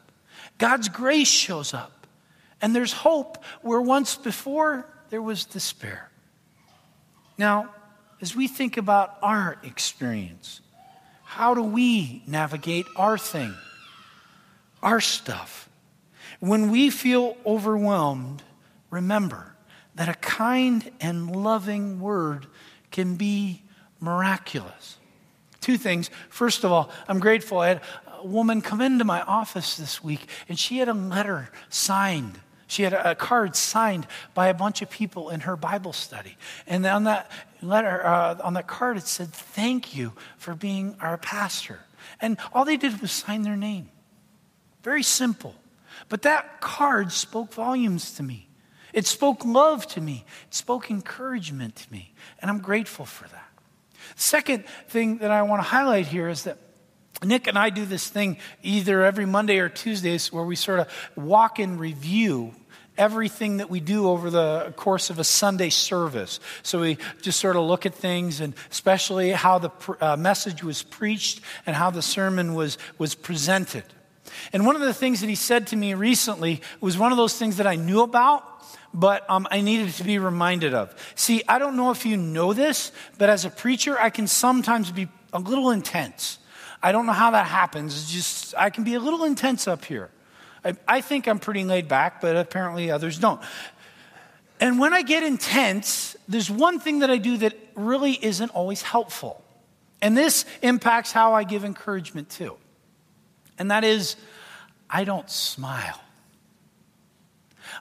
God's 0.58 0.88
grace 0.88 1.28
shows 1.28 1.74
up. 1.74 2.06
And 2.60 2.76
there's 2.76 2.92
hope 2.92 3.42
where 3.62 3.80
once 3.80 4.14
before 4.14 4.86
there 5.10 5.20
was 5.20 5.44
despair. 5.44 6.08
Now, 7.36 7.74
as 8.20 8.36
we 8.36 8.46
think 8.46 8.76
about 8.76 9.18
our 9.20 9.58
experience, 9.64 10.60
how 11.24 11.54
do 11.54 11.62
we 11.62 12.22
navigate 12.26 12.86
our 12.94 13.18
thing, 13.18 13.52
our 14.80 15.00
stuff? 15.00 15.68
When 16.38 16.70
we 16.70 16.88
feel 16.90 17.36
overwhelmed, 17.44 18.42
remember 18.90 19.56
that 19.94 20.08
a 20.08 20.14
kind 20.14 20.90
and 21.00 21.34
loving 21.34 22.00
word 22.00 22.46
can 22.92 23.16
be 23.16 23.62
miraculous. 24.00 24.98
Two 25.60 25.78
things. 25.78 26.10
First 26.28 26.64
of 26.64 26.72
all, 26.72 26.90
I'm 27.08 27.20
grateful. 27.20 27.58
I 27.58 27.68
had 27.68 27.80
a 28.20 28.26
woman 28.26 28.60
come 28.60 28.80
into 28.80 29.04
my 29.04 29.22
office 29.22 29.76
this 29.76 30.02
week, 30.02 30.26
and 30.48 30.58
she 30.58 30.78
had 30.78 30.88
a 30.88 30.94
letter 30.94 31.50
signed. 31.68 32.40
She 32.66 32.82
had 32.84 32.92
a 32.92 33.14
card 33.14 33.54
signed 33.54 34.06
by 34.34 34.48
a 34.48 34.54
bunch 34.54 34.82
of 34.82 34.90
people 34.90 35.28
in 35.28 35.40
her 35.40 35.56
Bible 35.56 35.92
study. 35.92 36.36
And 36.66 36.86
on 36.86 37.04
that 37.04 37.30
letter, 37.60 38.04
uh, 38.04 38.38
on 38.42 38.54
that 38.54 38.66
card, 38.66 38.96
it 38.96 39.06
said, 39.06 39.32
Thank 39.32 39.94
you 39.94 40.12
for 40.38 40.54
being 40.54 40.96
our 41.00 41.18
pastor. 41.18 41.80
And 42.20 42.38
all 42.52 42.64
they 42.64 42.76
did 42.76 43.00
was 43.00 43.12
sign 43.12 43.42
their 43.42 43.56
name. 43.56 43.90
Very 44.82 45.02
simple. 45.02 45.54
But 46.08 46.22
that 46.22 46.60
card 46.60 47.12
spoke 47.12 47.52
volumes 47.52 48.12
to 48.14 48.22
me. 48.22 48.48
It 48.92 49.06
spoke 49.06 49.44
love 49.44 49.86
to 49.88 50.00
me, 50.00 50.24
it 50.48 50.54
spoke 50.54 50.90
encouragement 50.90 51.76
to 51.76 51.92
me. 51.92 52.12
And 52.40 52.50
I'm 52.50 52.60
grateful 52.60 53.04
for 53.04 53.28
that. 53.28 53.48
Second 54.16 54.64
thing 54.88 55.18
that 55.18 55.30
I 55.30 55.42
want 55.42 55.62
to 55.62 55.68
highlight 55.68 56.06
here 56.06 56.28
is 56.28 56.44
that 56.44 56.58
Nick 57.24 57.46
and 57.46 57.58
I 57.58 57.70
do 57.70 57.86
this 57.86 58.08
thing 58.08 58.36
either 58.62 59.04
every 59.04 59.26
Monday 59.26 59.58
or 59.58 59.68
Tuesdays 59.68 60.32
where 60.32 60.44
we 60.44 60.56
sort 60.56 60.80
of 60.80 60.88
walk 61.16 61.60
in 61.60 61.78
review 61.78 62.54
everything 62.98 63.56
that 63.56 63.70
we 63.70 63.80
do 63.80 64.08
over 64.08 64.28
the 64.28 64.72
course 64.76 65.08
of 65.08 65.18
a 65.18 65.24
Sunday 65.24 65.70
service. 65.70 66.40
So 66.62 66.80
we 66.80 66.98
just 67.22 67.40
sort 67.40 67.56
of 67.56 67.62
look 67.62 67.86
at 67.86 67.94
things 67.94 68.40
and 68.40 68.54
especially 68.70 69.30
how 69.30 69.58
the 69.58 69.70
uh, 70.00 70.16
message 70.16 70.62
was 70.62 70.82
preached 70.82 71.40
and 71.64 71.74
how 71.74 71.90
the 71.90 72.02
sermon 72.02 72.54
was, 72.54 72.76
was 72.98 73.14
presented. 73.14 73.84
And 74.52 74.66
one 74.66 74.76
of 74.76 74.82
the 74.82 74.94
things 74.94 75.20
that 75.20 75.28
he 75.28 75.34
said 75.34 75.68
to 75.68 75.76
me 75.76 75.94
recently 75.94 76.60
was 76.80 76.98
one 76.98 77.12
of 77.12 77.18
those 77.18 77.38
things 77.38 77.56
that 77.56 77.66
I 77.66 77.76
knew 77.76 78.02
about, 78.02 78.44
but 78.94 79.28
um, 79.30 79.46
I 79.50 79.60
needed 79.60 79.92
to 79.94 80.04
be 80.04 80.18
reminded 80.18 80.74
of. 80.74 80.94
See, 81.14 81.42
I 81.48 81.58
don't 81.58 81.76
know 81.76 81.90
if 81.90 82.04
you 82.04 82.16
know 82.16 82.52
this, 82.52 82.92
but 83.18 83.28
as 83.28 83.44
a 83.44 83.50
preacher, 83.50 83.98
I 83.98 84.10
can 84.10 84.26
sometimes 84.26 84.90
be 84.90 85.08
a 85.32 85.38
little 85.38 85.70
intense. 85.70 86.38
I 86.82 86.92
don't 86.92 87.06
know 87.06 87.12
how 87.12 87.30
that 87.30 87.46
happens. 87.46 87.94
It's 87.96 88.12
just, 88.12 88.54
I 88.56 88.70
can 88.70 88.84
be 88.84 88.94
a 88.94 89.00
little 89.00 89.24
intense 89.24 89.68
up 89.68 89.84
here. 89.84 90.10
I, 90.64 90.74
I 90.86 91.00
think 91.00 91.28
I'm 91.28 91.38
pretty 91.38 91.64
laid 91.64 91.88
back, 91.88 92.20
but 92.20 92.36
apparently 92.36 92.90
others 92.90 93.18
don't. 93.18 93.40
And 94.60 94.78
when 94.78 94.92
I 94.92 95.02
get 95.02 95.22
intense, 95.22 96.16
there's 96.28 96.50
one 96.50 96.78
thing 96.78 97.00
that 97.00 97.10
I 97.10 97.18
do 97.18 97.36
that 97.38 97.56
really 97.74 98.12
isn't 98.12 98.50
always 98.50 98.82
helpful. 98.82 99.42
And 100.00 100.16
this 100.16 100.44
impacts 100.60 101.12
how 101.12 101.34
I 101.34 101.44
give 101.44 101.64
encouragement 101.64 102.28
too. 102.28 102.56
And 103.58 103.70
that 103.70 103.84
is, 103.84 104.16
I 104.90 105.04
don't 105.04 105.30
smile. 105.30 106.00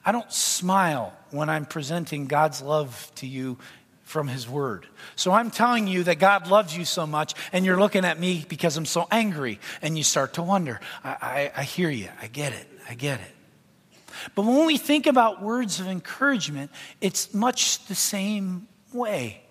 I 0.04 0.12
don't 0.12 0.32
smile 0.32 1.12
when 1.30 1.48
I'm 1.48 1.64
presenting 1.64 2.26
God's 2.26 2.60
love 2.60 3.10
to 3.16 3.26
you 3.26 3.58
from 4.02 4.28
His 4.28 4.48
Word. 4.48 4.86
So 5.16 5.32
I'm 5.32 5.50
telling 5.50 5.86
you 5.86 6.04
that 6.04 6.18
God 6.18 6.48
loves 6.48 6.76
you 6.76 6.84
so 6.84 7.06
much, 7.06 7.34
and 7.52 7.64
you're 7.64 7.78
looking 7.78 8.04
at 8.04 8.18
me 8.18 8.44
because 8.48 8.76
I'm 8.76 8.84
so 8.84 9.06
angry, 9.10 9.58
and 9.80 9.96
you 9.96 10.04
start 10.04 10.34
to 10.34 10.42
wonder. 10.42 10.80
I, 11.02 11.50
I, 11.54 11.60
I 11.60 11.62
hear 11.62 11.88
you. 11.88 12.08
I 12.20 12.26
get 12.26 12.52
it. 12.52 12.68
I 12.88 12.94
get 12.94 13.20
it. 13.20 13.34
But 14.34 14.44
when 14.44 14.66
we 14.66 14.76
think 14.76 15.06
about 15.06 15.42
words 15.42 15.80
of 15.80 15.86
encouragement, 15.86 16.70
it's 17.00 17.32
much 17.32 17.86
the 17.86 17.94
same 17.94 18.68
way. 18.92 19.42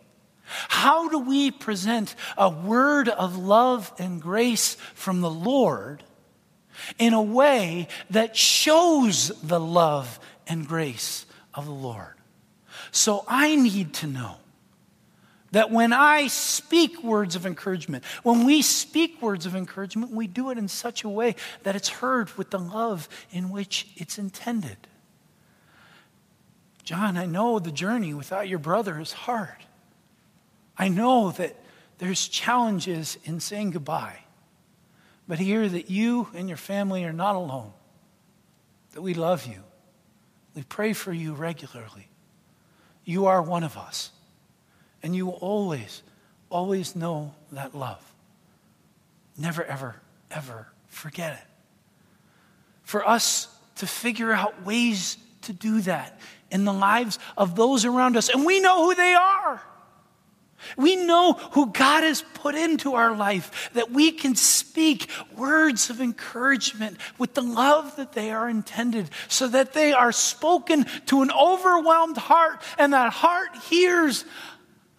How 0.46 1.10
do 1.10 1.20
we 1.20 1.50
present 1.50 2.14
a 2.38 2.50
word 2.50 3.10
of 3.10 3.38
love 3.38 3.92
and 3.98 4.22
grace 4.22 4.76
from 4.94 5.22
the 5.22 5.30
Lord 5.30 6.04
in 7.00 7.14
a 7.14 7.22
way 7.22 7.88
that 8.10 8.36
shows 8.36 9.30
the 9.42 9.60
love 9.60 10.20
and 10.52 10.68
grace 10.68 11.26
of 11.54 11.66
the 11.66 11.72
Lord? 11.72 12.14
So 12.92 13.24
I 13.28 13.56
need 13.56 13.94
to 13.96 14.08
know 14.08 14.36
that 15.52 15.72
when 15.72 15.94
I 15.94 16.28
speak 16.28 17.04
words 17.04 17.36
of 17.36 17.46
encouragement, 17.46 18.04
when 18.24 18.46
we 18.46 18.62
speak 18.62 19.22
words 19.22 19.46
of 19.46 19.56
encouragement, 19.56 20.12
we 20.12 20.28
do 20.28 20.50
it 20.50 20.58
in 20.58 20.68
such 20.68 21.04
a 21.04 21.10
way 21.10 21.36
that 21.64 21.76
it's 21.76 21.90
heard 21.90 22.30
with 22.38 22.52
the 22.52 22.60
love 22.60 23.10
in 23.32 23.50
which 23.50 23.88
it's 23.96 24.18
intended. 24.18 24.78
John, 26.84 27.18
I 27.18 27.26
know 27.26 27.60
the 27.60 27.72
journey 27.72 28.14
without 28.14 28.50
your 28.50 28.60
brother 28.60 29.00
is 29.00 29.14
hard. 29.14 29.50
I 30.78 30.88
know 30.88 31.32
that 31.32 31.56
there's 31.98 32.28
challenges 32.28 33.18
in 33.24 33.40
saying 33.40 33.72
goodbye. 33.72 34.20
But 35.28 35.40
hear 35.40 35.70
that 35.70 35.90
you 35.90 36.28
and 36.34 36.50
your 36.50 36.58
family 36.58 37.06
are 37.06 37.14
not 37.14 37.36
alone, 37.36 37.72
that 38.94 39.02
we 39.02 39.14
love 39.14 39.46
you. 39.46 39.64
We 40.56 40.64
pray 40.64 40.94
for 40.94 41.14
you 41.14 41.34
regularly. 41.34 42.08
You 43.06 43.26
are 43.28 43.42
one 43.42 43.64
of 43.64 43.78
us. 43.78 44.12
And 45.04 45.16
you 45.16 45.30
always, 45.30 46.04
always 46.50 46.96
know 46.96 47.34
that 47.52 47.76
love. 47.76 48.04
Never, 49.38 49.64
ever, 49.64 49.96
ever 50.30 50.68
forget 50.88 51.34
it. 51.34 51.48
For 52.84 53.08
us 53.08 53.48
to 53.78 53.88
figure 53.88 54.32
out 54.32 54.66
ways 54.66 55.18
to 55.44 55.54
do 55.54 55.82
that 55.82 56.20
in 56.52 56.66
the 56.66 56.74
lives 56.74 57.18
of 57.38 57.56
those 57.56 57.86
around 57.86 58.18
us, 58.18 58.30
and 58.30 58.46
we 58.46 58.60
know 58.60 58.86
who 58.86 58.96
they 58.96 59.14
are. 59.14 59.62
We 60.78 60.96
know 60.96 61.34
who 61.34 61.72
God 61.72 62.04
has 62.04 62.24
put 62.34 62.56
into 62.56 62.94
our 62.96 63.16
life, 63.16 63.70
that 63.74 63.92
we 63.92 64.12
can 64.12 64.36
speak 64.36 65.10
words 65.36 65.90
of 65.90 66.02
encouragement 66.02 66.98
with 67.18 67.34
the 67.34 67.42
love 67.42 67.96
that 67.96 68.14
they 68.14 68.32
are 68.32 68.50
intended, 68.50 69.10
so 69.28 69.48
that 69.48 69.74
they 69.74 69.94
are 69.94 70.12
spoken 70.12 70.86
to 71.08 71.22
an 71.22 71.32
overwhelmed 71.32 72.18
heart, 72.18 72.62
and 72.78 72.94
that 72.94 73.12
heart 73.12 73.56
hears, 73.70 74.26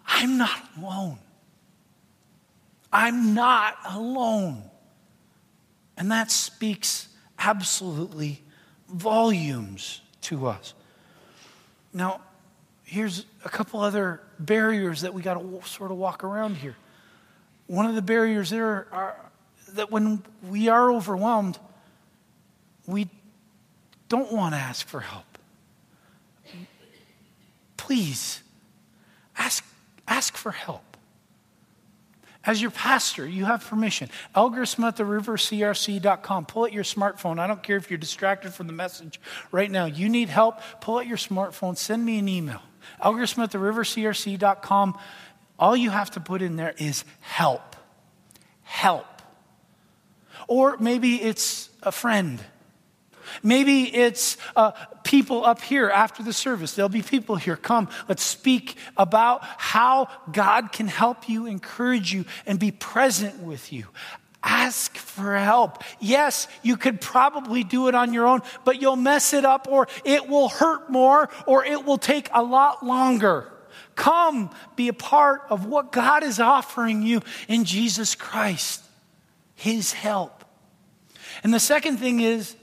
I'm 0.06 0.38
not 0.38 0.68
alone. 0.78 1.18
I'm 2.92 3.34
not 3.34 3.76
alone. 3.88 4.62
And 5.96 6.10
that 6.10 6.30
speaks 6.30 7.08
absolutely 7.38 8.42
volumes 8.88 10.00
to 10.22 10.46
us. 10.46 10.74
Now, 11.92 12.20
here's 12.84 13.26
a 13.44 13.48
couple 13.48 13.80
other 13.80 14.20
barriers 14.38 15.02
that 15.02 15.14
we 15.14 15.22
got 15.22 15.34
to 15.34 15.60
sort 15.66 15.90
of 15.90 15.96
walk 15.96 16.24
around 16.24 16.56
here. 16.56 16.76
One 17.66 17.86
of 17.86 17.94
the 17.94 18.02
barriers 18.02 18.50
there 18.50 18.86
are 18.92 19.16
that 19.74 19.90
when 19.90 20.22
we 20.48 20.68
are 20.68 20.92
overwhelmed, 20.92 21.58
we 22.86 23.08
don't 24.08 24.30
want 24.32 24.54
to 24.54 24.58
ask 24.58 24.86
for 24.86 25.00
help. 25.00 25.24
Please 27.76 28.42
ask 29.36 29.64
Ask 30.12 30.36
for 30.36 30.52
help. 30.52 30.82
As 32.44 32.60
your 32.60 32.72
pastor, 32.72 33.26
you 33.26 33.44
have 33.44 33.64
permission. 33.64 34.10
Elger 34.34 34.66
Smith, 34.66 34.96
the 34.96 35.04
rivercrc.com. 35.04 36.46
Pull 36.46 36.64
out 36.64 36.72
your 36.72 36.82
smartphone. 36.82 37.38
I 37.38 37.46
don't 37.46 37.62
care 37.62 37.76
if 37.76 37.88
you're 37.88 37.98
distracted 37.98 38.52
from 38.52 38.66
the 38.66 38.72
message 38.72 39.20
right 39.52 39.70
now. 39.70 39.86
You 39.86 40.08
need 40.08 40.28
help, 40.28 40.60
pull 40.80 40.98
out 40.98 41.06
your 41.06 41.16
smartphone, 41.16 41.78
send 41.78 42.04
me 42.04 42.18
an 42.18 42.28
email. 42.28 42.60
Elger 43.02 43.28
Smith, 43.28 43.50
the 43.52 43.58
rivercrc.com. 43.58 44.98
All 45.58 45.76
you 45.76 45.90
have 45.90 46.10
to 46.12 46.20
put 46.20 46.42
in 46.42 46.56
there 46.56 46.74
is 46.78 47.04
help. 47.20 47.76
Help. 48.62 49.06
Or 50.48 50.76
maybe 50.78 51.22
it's 51.22 51.68
a 51.82 51.92
friend. 51.92 52.40
Maybe 53.42 53.84
it's 53.94 54.36
uh, 54.56 54.72
people 55.04 55.44
up 55.44 55.60
here 55.60 55.88
after 55.88 56.22
the 56.22 56.32
service. 56.32 56.74
There'll 56.74 56.88
be 56.88 57.02
people 57.02 57.36
here. 57.36 57.56
Come, 57.56 57.88
let's 58.08 58.22
speak 58.22 58.76
about 58.96 59.40
how 59.42 60.08
God 60.32 60.72
can 60.72 60.88
help 60.88 61.28
you, 61.28 61.46
encourage 61.46 62.12
you, 62.12 62.24
and 62.46 62.58
be 62.58 62.70
present 62.70 63.40
with 63.40 63.72
you. 63.72 63.86
Ask 64.42 64.96
for 64.96 65.36
help. 65.36 65.84
Yes, 66.00 66.48
you 66.62 66.76
could 66.76 67.00
probably 67.00 67.62
do 67.62 67.88
it 67.88 67.94
on 67.94 68.12
your 68.12 68.26
own, 68.26 68.40
but 68.64 68.80
you'll 68.80 68.96
mess 68.96 69.32
it 69.32 69.44
up 69.44 69.68
or 69.70 69.86
it 70.04 70.28
will 70.28 70.48
hurt 70.48 70.90
more 70.90 71.28
or 71.46 71.64
it 71.64 71.84
will 71.84 71.98
take 71.98 72.28
a 72.32 72.42
lot 72.42 72.84
longer. 72.84 73.52
Come 73.94 74.50
be 74.74 74.88
a 74.88 74.92
part 74.92 75.42
of 75.50 75.66
what 75.66 75.92
God 75.92 76.24
is 76.24 76.40
offering 76.40 77.02
you 77.02 77.20
in 77.46 77.64
Jesus 77.64 78.14
Christ, 78.14 78.82
His 79.54 79.92
help. 79.92 80.44
And 81.44 81.52
the 81.52 81.60
second 81.60 81.98
thing 81.98 82.20
is 82.20 82.56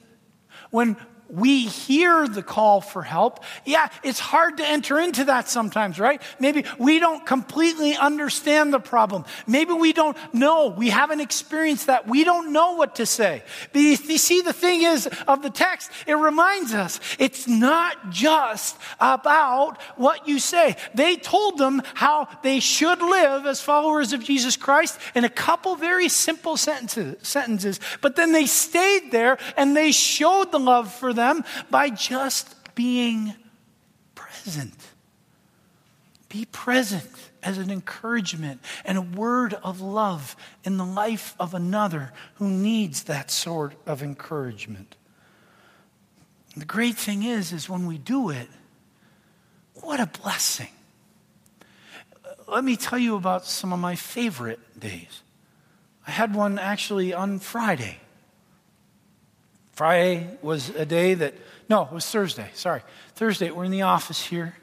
when 0.72 0.98
we 1.30 1.68
hear 1.68 2.28
the 2.28 2.42
call 2.42 2.82
for 2.82 3.04
help. 3.04 3.44
Yeah, 3.66 3.90
it's 4.04 4.20
hard 4.20 4.58
to 4.58 4.66
enter 4.66 5.00
into 5.00 5.26
that 5.26 5.48
sometimes, 5.48 6.00
right? 6.00 6.22
Maybe 6.40 6.66
we 6.80 7.00
don't 7.00 7.26
completely 7.26 7.96
understand 7.96 8.74
the 8.74 8.80
problem. 8.80 9.26
Maybe 9.46 9.74
we 9.74 9.94
don't 9.94 10.18
know. 10.34 10.68
We 10.68 10.90
haven't 10.90 11.22
experienced 11.22 11.88
that. 11.88 12.08
We 12.08 12.24
don't 12.24 12.52
know 12.52 12.74
what 12.74 12.96
to 12.96 13.06
say. 13.06 13.44
But 13.72 13.82
you 13.82 13.96
see, 13.96 14.42
the 14.42 14.54
thing 14.54 14.82
is 14.82 15.08
of 15.28 15.44
the 15.44 15.50
text, 15.50 15.92
it 16.08 16.16
reminds 16.16 16.74
us 16.74 17.00
it's 17.20 17.48
not 17.48 18.10
just 18.10 18.78
about 19.00 19.82
what 19.98 20.28
you 20.28 20.40
say. 20.40 20.76
They 20.96 21.16
told 21.16 21.58
them 21.58 21.82
how 21.94 22.28
they 22.42 22.60
should 22.60 23.02
live 23.02 23.46
as 23.46 23.62
followers 23.62 24.14
of 24.14 24.24
Jesus 24.24 24.58
Christ 24.58 25.00
in 25.14 25.26
a 25.26 25.30
couple 25.30 25.76
very 25.76 26.10
simple 26.10 26.58
sentences, 26.58 27.16
sentences. 27.22 27.80
But 28.02 28.16
then 28.16 28.32
they 28.32 28.48
stayed 28.48 29.12
there 29.12 29.38
and 29.56 29.78
they 29.78 29.92
showed 29.92 30.52
the 30.52 30.60
love 30.60 30.92
for 30.92 31.14
them 31.14 31.19
them 31.20 31.44
by 31.70 31.90
just 31.90 32.56
being 32.76 33.36
present. 34.16 34.74
Be 36.30 36.46
present 36.46 37.10
as 37.44 37.58
an 37.58 37.70
encouragement 37.70 38.62
and 38.86 38.98
a 38.98 39.02
word 39.02 39.54
of 39.64 39.82
love 39.82 40.36
in 40.64 40.78
the 40.78 40.86
life 40.86 41.36
of 41.40 41.54
another 41.54 42.14
who 42.36 42.50
needs 42.50 43.04
that 43.04 43.32
sort 43.32 43.74
of 43.86 44.02
encouragement. 44.02 44.96
The 46.56 46.66
great 46.66 46.96
thing 46.96 47.24
is, 47.24 47.52
is 47.54 47.70
when 47.70 47.86
we 47.86 47.98
do 47.98 48.30
it, 48.30 48.48
what 49.76 50.00
a 50.00 50.06
blessing. 50.06 50.70
Let 52.48 52.64
me 52.64 52.76
tell 52.76 53.00
you 53.00 53.16
about 53.16 53.46
some 53.46 53.72
of 53.72 53.80
my 53.80 53.96
favorite 53.96 54.80
days. 54.80 55.22
I 56.08 56.12
had 56.12 56.36
one 56.36 56.58
actually 56.58 57.14
on 57.14 57.40
Friday. 57.40 58.00
Friday 59.80 60.28
was 60.42 60.68
a 60.72 60.86
day 60.86 61.14
that, 61.14 61.34
no, 61.70 61.84
it 61.84 61.94
was 61.94 62.06
Thursday, 62.06 62.50
sorry. 62.54 62.82
Thursday, 63.16 63.50
we're 63.50 63.64
in 63.64 63.72
the 63.72 63.84
office 63.84 64.22
here, 64.22 64.58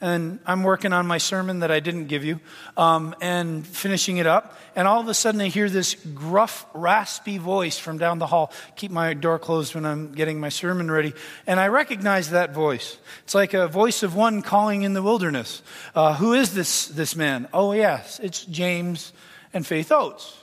and 0.00 0.38
I'm 0.46 0.62
working 0.62 0.92
on 0.92 1.08
my 1.08 1.18
sermon 1.18 1.58
that 1.58 1.72
I 1.72 1.80
didn't 1.80 2.06
give 2.06 2.24
you, 2.24 2.38
um, 2.76 3.16
and 3.20 3.66
finishing 3.66 4.18
it 4.18 4.28
up. 4.28 4.56
And 4.76 4.86
all 4.86 5.00
of 5.00 5.08
a 5.08 5.12
sudden, 5.12 5.40
I 5.40 5.48
hear 5.48 5.68
this 5.68 5.96
gruff, 6.14 6.66
raspy 6.72 7.36
voice 7.36 7.80
from 7.80 7.98
down 7.98 8.20
the 8.20 8.28
hall. 8.28 8.52
Keep 8.76 8.92
my 8.92 9.12
door 9.12 9.40
closed 9.40 9.74
when 9.74 9.84
I'm 9.84 10.12
getting 10.12 10.38
my 10.38 10.50
sermon 10.50 10.88
ready. 10.88 11.14
And 11.48 11.58
I 11.58 11.66
recognize 11.66 12.30
that 12.30 12.54
voice. 12.54 12.96
It's 13.24 13.34
like 13.34 13.54
a 13.54 13.66
voice 13.66 14.04
of 14.04 14.14
one 14.14 14.40
calling 14.40 14.82
in 14.82 14.92
the 14.92 15.02
wilderness. 15.02 15.62
Uh, 15.96 16.14
who 16.14 16.32
is 16.32 16.54
this, 16.54 16.86
this 16.86 17.16
man? 17.16 17.48
Oh, 17.52 17.72
yes, 17.72 18.20
it's 18.22 18.44
James 18.44 19.12
and 19.52 19.66
Faith 19.66 19.90
Oates. 19.90 20.38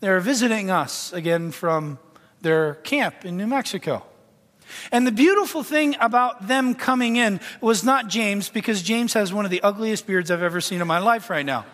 They're 0.00 0.20
visiting 0.20 0.70
us 0.70 1.12
again 1.12 1.50
from 1.50 1.98
their 2.44 2.74
camp 2.76 3.24
in 3.24 3.36
New 3.36 3.48
Mexico. 3.48 4.04
And 4.92 5.06
the 5.06 5.12
beautiful 5.12 5.62
thing 5.62 5.96
about 5.98 6.46
them 6.46 6.74
coming 6.74 7.16
in 7.16 7.40
was 7.60 7.82
not 7.82 8.08
James, 8.08 8.48
because 8.48 8.82
James 8.82 9.12
has 9.14 9.32
one 9.32 9.44
of 9.44 9.50
the 9.50 9.62
ugliest 9.62 10.06
beards 10.06 10.30
I've 10.30 10.42
ever 10.42 10.60
seen 10.60 10.80
in 10.80 10.86
my 10.86 10.98
life 10.98 11.28
right 11.28 11.44
now. 11.44 11.66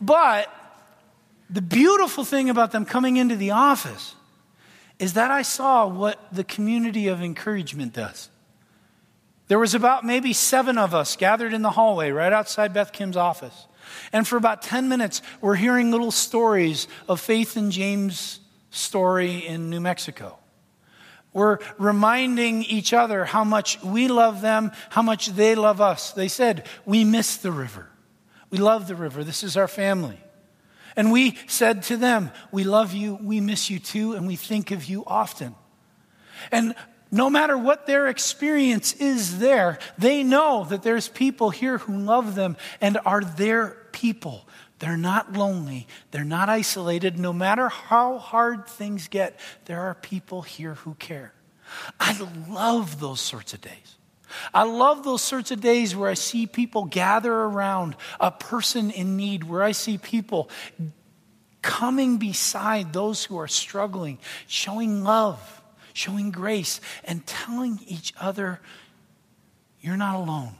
But 0.00 0.52
the 1.48 1.62
beautiful 1.62 2.24
thing 2.24 2.50
about 2.50 2.72
them 2.72 2.84
coming 2.84 3.16
into 3.16 3.36
the 3.36 3.52
office 3.52 4.14
is 4.98 5.14
that 5.14 5.30
I 5.30 5.42
saw 5.42 5.86
what 5.86 6.18
the 6.30 6.44
community 6.44 7.08
of 7.08 7.22
encouragement 7.22 7.94
does. 7.94 8.28
There 9.48 9.58
was 9.58 9.74
about 9.74 10.04
maybe 10.04 10.32
seven 10.32 10.78
of 10.78 10.94
us 10.94 11.16
gathered 11.16 11.52
in 11.52 11.62
the 11.62 11.70
hallway 11.70 12.10
right 12.10 12.32
outside 12.32 12.72
Beth 12.72 12.92
Kim's 12.92 13.16
office. 13.16 13.66
And 14.12 14.26
for 14.26 14.36
about 14.36 14.62
10 14.62 14.88
minutes, 14.88 15.22
we're 15.40 15.56
hearing 15.56 15.90
little 15.90 16.12
stories 16.12 16.86
of 17.08 17.20
Faith 17.20 17.56
and 17.56 17.72
James 17.72 18.39
story 18.70 19.46
in 19.46 19.70
New 19.70 19.80
Mexico. 19.80 20.38
We're 21.32 21.58
reminding 21.78 22.64
each 22.64 22.92
other 22.92 23.24
how 23.24 23.44
much 23.44 23.82
we 23.82 24.08
love 24.08 24.40
them, 24.40 24.72
how 24.88 25.02
much 25.02 25.28
they 25.28 25.54
love 25.54 25.80
us. 25.80 26.12
They 26.12 26.28
said, 26.28 26.66
We 26.84 27.04
miss 27.04 27.36
the 27.36 27.52
river. 27.52 27.88
We 28.50 28.58
love 28.58 28.88
the 28.88 28.96
river. 28.96 29.22
This 29.22 29.44
is 29.44 29.56
our 29.56 29.68
family. 29.68 30.18
And 30.96 31.12
we 31.12 31.38
said 31.46 31.84
to 31.84 31.96
them, 31.96 32.32
We 32.50 32.64
love 32.64 32.92
you, 32.92 33.18
we 33.22 33.40
miss 33.40 33.70
you 33.70 33.78
too, 33.78 34.14
and 34.14 34.26
we 34.26 34.34
think 34.34 34.72
of 34.72 34.86
you 34.86 35.04
often. 35.06 35.54
And 36.50 36.74
no 37.12 37.30
matter 37.30 37.56
what 37.56 37.86
their 37.86 38.06
experience 38.08 38.92
is 38.94 39.38
there, 39.38 39.78
they 39.98 40.22
know 40.22 40.64
that 40.68 40.82
there's 40.82 41.08
people 41.08 41.50
here 41.50 41.78
who 41.78 41.96
love 41.96 42.34
them 42.34 42.56
and 42.80 42.98
are 43.04 43.22
their 43.22 43.76
people. 43.92 44.48
They're 44.80 44.96
not 44.96 45.34
lonely. 45.34 45.86
They're 46.10 46.24
not 46.24 46.48
isolated. 46.48 47.18
No 47.18 47.32
matter 47.32 47.68
how 47.68 48.18
hard 48.18 48.66
things 48.66 49.08
get, 49.08 49.38
there 49.66 49.82
are 49.82 49.94
people 49.94 50.42
here 50.42 50.74
who 50.74 50.94
care. 50.94 51.32
I 52.00 52.18
love 52.48 52.98
those 52.98 53.20
sorts 53.20 53.52
of 53.52 53.60
days. 53.60 53.96
I 54.54 54.62
love 54.62 55.04
those 55.04 55.22
sorts 55.22 55.50
of 55.50 55.60
days 55.60 55.94
where 55.94 56.10
I 56.10 56.14
see 56.14 56.46
people 56.46 56.84
gather 56.84 57.32
around 57.32 57.96
a 58.18 58.30
person 58.30 58.90
in 58.90 59.16
need, 59.16 59.44
where 59.44 59.62
I 59.62 59.72
see 59.72 59.98
people 59.98 60.50
coming 61.62 62.16
beside 62.16 62.92
those 62.92 63.24
who 63.24 63.38
are 63.38 63.48
struggling, 63.48 64.18
showing 64.46 65.04
love, 65.04 65.62
showing 65.92 66.30
grace, 66.30 66.80
and 67.04 67.26
telling 67.26 67.80
each 67.86 68.14
other, 68.18 68.60
you're 69.80 69.96
not 69.96 70.14
alone. 70.14 70.54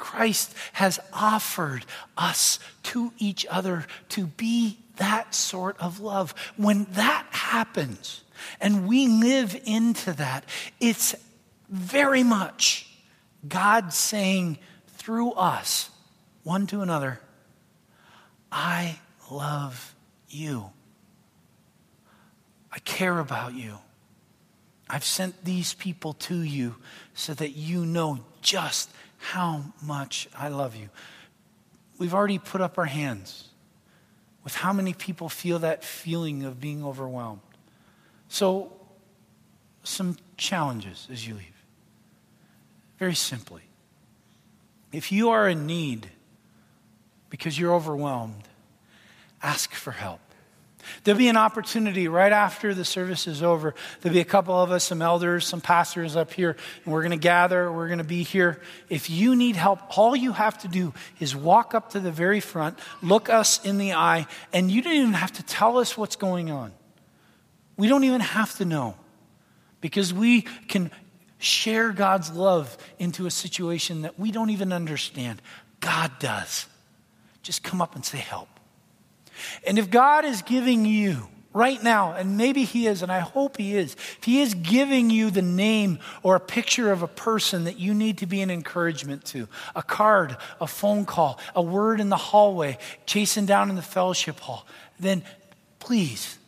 Christ 0.00 0.54
has 0.72 0.98
offered 1.12 1.84
us 2.16 2.58
to 2.84 3.12
each 3.18 3.44
other 3.50 3.86
to 4.08 4.26
be 4.26 4.78
that 4.96 5.34
sort 5.34 5.78
of 5.78 6.00
love. 6.00 6.34
When 6.56 6.86
that 6.92 7.26
happens 7.30 8.24
and 8.62 8.88
we 8.88 9.06
live 9.08 9.60
into 9.66 10.14
that, 10.14 10.46
it's 10.80 11.14
very 11.68 12.22
much 12.22 12.90
God 13.46 13.92
saying 13.92 14.58
through 14.88 15.32
us, 15.32 15.90
one 16.44 16.66
to 16.68 16.80
another, 16.80 17.20
I 18.50 18.98
love 19.30 19.94
you. 20.30 20.70
I 22.72 22.78
care 22.80 23.18
about 23.18 23.52
you. 23.52 23.78
I've 24.88 25.04
sent 25.04 25.44
these 25.44 25.74
people 25.74 26.14
to 26.14 26.40
you 26.40 26.76
so 27.12 27.34
that 27.34 27.50
you 27.50 27.84
know 27.84 28.20
just 28.40 28.90
how 29.20 29.64
much 29.82 30.28
I 30.36 30.48
love 30.48 30.74
you. 30.74 30.88
We've 31.98 32.14
already 32.14 32.38
put 32.38 32.60
up 32.60 32.78
our 32.78 32.86
hands 32.86 33.48
with 34.42 34.54
how 34.54 34.72
many 34.72 34.94
people 34.94 35.28
feel 35.28 35.58
that 35.60 35.84
feeling 35.84 36.44
of 36.44 36.60
being 36.60 36.82
overwhelmed. 36.84 37.42
So, 38.28 38.72
some 39.82 40.16
challenges 40.36 41.06
as 41.12 41.26
you 41.26 41.34
leave. 41.34 41.64
Very 42.98 43.14
simply, 43.14 43.62
if 44.92 45.12
you 45.12 45.30
are 45.30 45.48
in 45.48 45.66
need 45.66 46.10
because 47.28 47.58
you're 47.58 47.74
overwhelmed, 47.74 48.48
ask 49.42 49.72
for 49.72 49.92
help. 49.92 50.20
There'll 51.04 51.18
be 51.18 51.28
an 51.28 51.36
opportunity 51.36 52.08
right 52.08 52.32
after 52.32 52.74
the 52.74 52.84
service 52.84 53.26
is 53.26 53.42
over. 53.42 53.74
There'll 54.00 54.14
be 54.14 54.20
a 54.20 54.24
couple 54.24 54.54
of 54.54 54.70
us, 54.70 54.84
some 54.84 55.02
elders, 55.02 55.46
some 55.46 55.60
pastors 55.60 56.16
up 56.16 56.32
here, 56.32 56.56
and 56.84 56.92
we're 56.92 57.02
going 57.02 57.10
to 57.10 57.16
gather. 57.16 57.72
We're 57.72 57.88
going 57.88 57.98
to 57.98 58.04
be 58.04 58.22
here. 58.22 58.60
If 58.88 59.10
you 59.10 59.36
need 59.36 59.56
help, 59.56 59.98
all 59.98 60.14
you 60.14 60.32
have 60.32 60.58
to 60.58 60.68
do 60.68 60.92
is 61.18 61.34
walk 61.34 61.74
up 61.74 61.90
to 61.90 62.00
the 62.00 62.12
very 62.12 62.40
front, 62.40 62.78
look 63.02 63.28
us 63.28 63.64
in 63.64 63.78
the 63.78 63.94
eye, 63.94 64.26
and 64.52 64.70
you 64.70 64.82
don't 64.82 64.94
even 64.94 65.12
have 65.12 65.32
to 65.32 65.42
tell 65.42 65.78
us 65.78 65.96
what's 65.96 66.16
going 66.16 66.50
on. 66.50 66.72
We 67.76 67.88
don't 67.88 68.04
even 68.04 68.20
have 68.20 68.56
to 68.58 68.64
know 68.64 68.94
because 69.80 70.12
we 70.12 70.42
can 70.42 70.90
share 71.38 71.92
God's 71.92 72.30
love 72.30 72.76
into 72.98 73.26
a 73.26 73.30
situation 73.30 74.02
that 74.02 74.18
we 74.18 74.30
don't 74.30 74.50
even 74.50 74.72
understand. 74.72 75.40
God 75.80 76.12
does. 76.18 76.66
Just 77.42 77.62
come 77.62 77.80
up 77.80 77.94
and 77.94 78.04
say, 78.04 78.18
Help. 78.18 78.48
And 79.66 79.78
if 79.78 79.90
God 79.90 80.24
is 80.24 80.42
giving 80.42 80.84
you 80.84 81.28
right 81.52 81.82
now, 81.82 82.12
and 82.12 82.36
maybe 82.36 82.64
He 82.64 82.86
is, 82.86 83.02
and 83.02 83.10
I 83.10 83.18
hope 83.18 83.56
He 83.56 83.76
is, 83.76 83.94
if 83.94 84.24
He 84.24 84.40
is 84.40 84.54
giving 84.54 85.10
you 85.10 85.30
the 85.30 85.42
name 85.42 85.98
or 86.22 86.36
a 86.36 86.40
picture 86.40 86.92
of 86.92 87.02
a 87.02 87.08
person 87.08 87.64
that 87.64 87.78
you 87.78 87.92
need 87.92 88.18
to 88.18 88.26
be 88.26 88.40
an 88.40 88.50
encouragement 88.50 89.24
to, 89.26 89.48
a 89.74 89.82
card, 89.82 90.36
a 90.60 90.66
phone 90.66 91.04
call, 91.04 91.40
a 91.56 91.62
word 91.62 92.00
in 92.00 92.08
the 92.08 92.16
hallway, 92.16 92.78
chasing 93.04 93.46
down 93.46 93.68
in 93.68 93.76
the 93.76 93.82
fellowship 93.82 94.38
hall, 94.38 94.66
then 95.00 95.22
please 95.80 96.38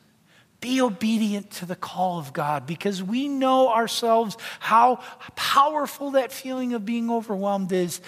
Be 0.63 0.81
obedient 0.81 1.51
to 1.53 1.67
the 1.67 1.75
call 1.75 2.21
of 2.21 2.33
God 2.33 2.69
because 2.69 3.03
we 3.03 3.27
know 3.27 3.69
ourselves 3.69 4.37
how 4.61 5.01
powerful 5.35 6.13
that 6.13 6.31
feeling 6.31 6.73
of 6.73 6.87
being 6.87 7.11
overwhelmed 7.11 7.73
is. 7.73 8.01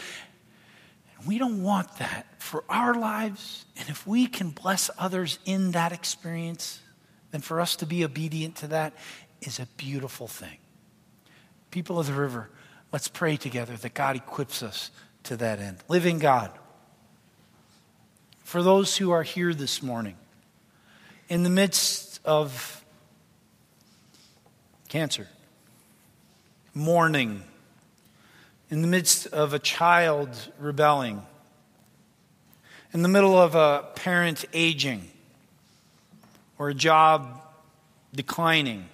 We 1.26 1.36
don't 1.38 1.64
want 1.64 1.96
that 1.98 2.26
for 2.44 2.62
our 2.68 2.92
lives. 2.92 3.64
And 3.76 3.88
if 3.88 4.06
we 4.06 4.26
can 4.26 4.50
bless 4.50 4.90
others 4.98 5.38
in 5.46 5.70
that 5.70 5.92
experience, 5.92 6.80
then 7.30 7.40
for 7.40 7.58
us 7.58 7.74
to 7.76 7.86
be 7.86 8.04
obedient 8.04 8.56
to 8.56 8.66
that 8.66 8.92
is 9.40 9.58
a 9.58 9.66
beautiful 9.78 10.28
thing. 10.28 10.58
People 11.70 11.98
of 11.98 12.06
the 12.06 12.12
river, 12.12 12.50
let's 12.92 13.08
pray 13.08 13.38
together 13.38 13.74
that 13.78 13.94
God 13.94 14.14
equips 14.14 14.62
us 14.62 14.90
to 15.24 15.36
that 15.38 15.58
end. 15.58 15.78
Living 15.88 16.18
God, 16.18 16.52
for 18.44 18.62
those 18.62 18.98
who 18.98 19.10
are 19.10 19.22
here 19.22 19.54
this 19.54 19.82
morning, 19.82 20.16
in 21.30 21.44
the 21.44 21.50
midst 21.50 22.20
of 22.26 22.84
cancer, 24.90 25.28
mourning, 26.74 27.42
in 28.68 28.82
the 28.82 28.88
midst 28.88 29.28
of 29.28 29.54
a 29.54 29.58
child 29.58 30.28
rebelling, 30.58 31.22
in 32.94 33.02
the 33.02 33.08
middle 33.08 33.36
of 33.36 33.56
a 33.56 33.84
parent 33.96 34.44
aging, 34.54 35.10
or 36.58 36.68
a 36.68 36.74
job 36.74 37.42
declining, 38.14 38.88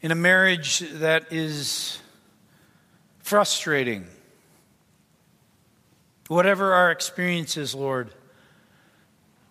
in 0.00 0.10
a 0.10 0.14
marriage 0.14 0.78
that 0.94 1.30
is 1.30 1.98
frustrating. 3.18 4.06
Whatever 6.28 6.72
our 6.72 6.90
experiences, 6.90 7.74
Lord, 7.74 8.14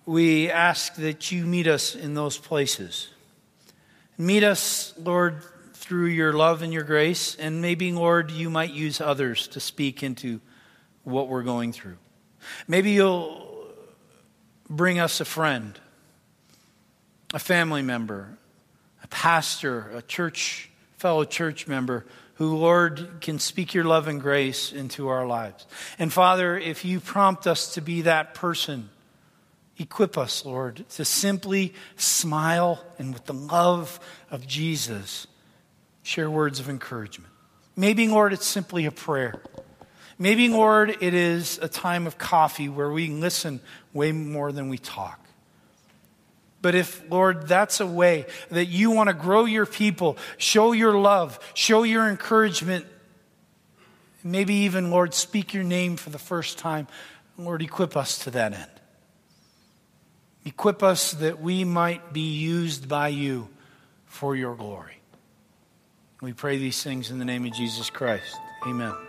we 0.08 0.50
ask 0.50 0.96
that 0.96 1.32
you 1.32 1.46
meet 1.46 1.68
us 1.68 1.94
in 1.94 2.16
those 2.16 2.40
places. 2.40 3.10
Meet 4.18 4.44
us, 4.44 4.96
Lord, 4.98 5.44
through 5.74 6.08
your 6.08 6.34
love 6.34 6.64
and 6.64 6.74
your 6.74 6.84
grace, 6.84 7.36
and 7.36 7.62
maybe, 7.62 7.92
Lord, 7.92 8.32
you 8.32 8.50
might 8.50 8.74
use 8.74 9.00
others 9.00 9.48
to 9.50 9.60
speak 9.60 10.02
into 10.02 10.42
what 11.04 11.28
we're 11.28 11.44
going 11.44 11.72
through. 11.72 11.98
Maybe 12.68 12.92
you'll 12.92 13.68
bring 14.70 15.00
us 15.00 15.22
a 15.22 15.26
friend, 15.26 15.80
a 17.34 17.40
family 17.40 17.82
member, 17.82 18.38
a 19.04 19.08
pastor, 19.08 19.90
a 19.94 20.02
church, 20.02 20.70
fellow 20.98 21.24
church 21.24 21.68
member 21.68 22.06
who, 22.36 22.56
Lord, 22.56 23.18
can 23.22 23.40
speak 23.40 23.74
your 23.74 23.84
love 23.84 24.08
and 24.08 24.22
grace 24.22 24.72
into 24.72 25.08
our 25.08 25.26
lives. 25.26 25.66
And 25.98 26.14
Father, 26.14 26.58
if 26.58 26.86
you 26.86 27.00
prompt 27.00 27.48
us 27.48 27.74
to 27.74 27.82
be 27.82 28.02
that 28.02 28.36
person, 28.36 28.90
equip 29.78 30.18
us, 30.18 30.46
Lord, 30.46 30.88
to 30.90 31.06
simply 31.06 31.74
smile 31.96 32.84
and 33.00 33.14
with 33.14 33.26
the 33.26 33.34
love 33.34 34.00
of 34.30 34.46
Jesus 34.46 35.26
share 36.04 36.30
words 36.30 36.60
of 36.60 36.70
encouragement. 36.70 37.32
Maybe, 37.76 38.08
Lord, 38.08 38.34
it's 38.34 38.46
simply 38.46 38.86
a 38.86 38.92
prayer. 38.92 39.42
Maybe, 40.20 40.50
Lord, 40.50 40.98
it 41.02 41.14
is 41.14 41.60
a 41.62 41.68
time 41.68 42.08
of 42.08 42.18
coffee 42.18 42.70
where 42.70 42.90
we 42.90 43.08
listen 43.10 43.60
way 43.94 44.12
more 44.12 44.52
than 44.52 44.70
we 44.70 44.78
talk. 44.78 45.20
But 46.62 46.74
if, 46.74 47.04
Lord, 47.10 47.48
that's 47.48 47.80
a 47.80 47.86
way 47.86 48.26
that 48.50 48.66
you 48.66 48.92
want 48.92 49.10
to 49.10 49.14
grow 49.14 49.46
your 49.46 49.68
people, 49.68 50.18
show 50.38 50.72
your 50.72 50.98
love, 50.98 51.40
show 51.54 51.84
your 51.84 52.10
encouragement, 52.10 52.86
maybe 54.24 54.54
even, 54.56 54.90
Lord, 54.90 55.14
speak 55.14 55.54
your 55.54 55.64
name 55.64 55.98
for 55.98 56.10
the 56.10 56.20
first 56.20 56.58
time, 56.58 56.88
Lord, 57.38 57.62
equip 57.62 57.96
us 57.96 58.18
to 58.20 58.32
that 58.32 58.54
end. 58.54 58.72
Equip 60.46 60.82
us 60.82 61.12
that 61.14 61.40
we 61.40 61.64
might 61.64 62.12
be 62.12 62.38
used 62.38 62.90
by 62.90 63.10
you 63.10 63.50
for 64.06 64.36
your 64.36 64.56
glory. 64.56 64.98
We 66.22 66.34
pray 66.34 66.58
these 66.58 66.82
things 66.82 67.12
in 67.12 67.20
the 67.20 67.26
name 67.26 67.46
of 67.46 67.54
Jesus 67.54 67.92
Christ. 67.92 68.36
Amen. 68.66 69.07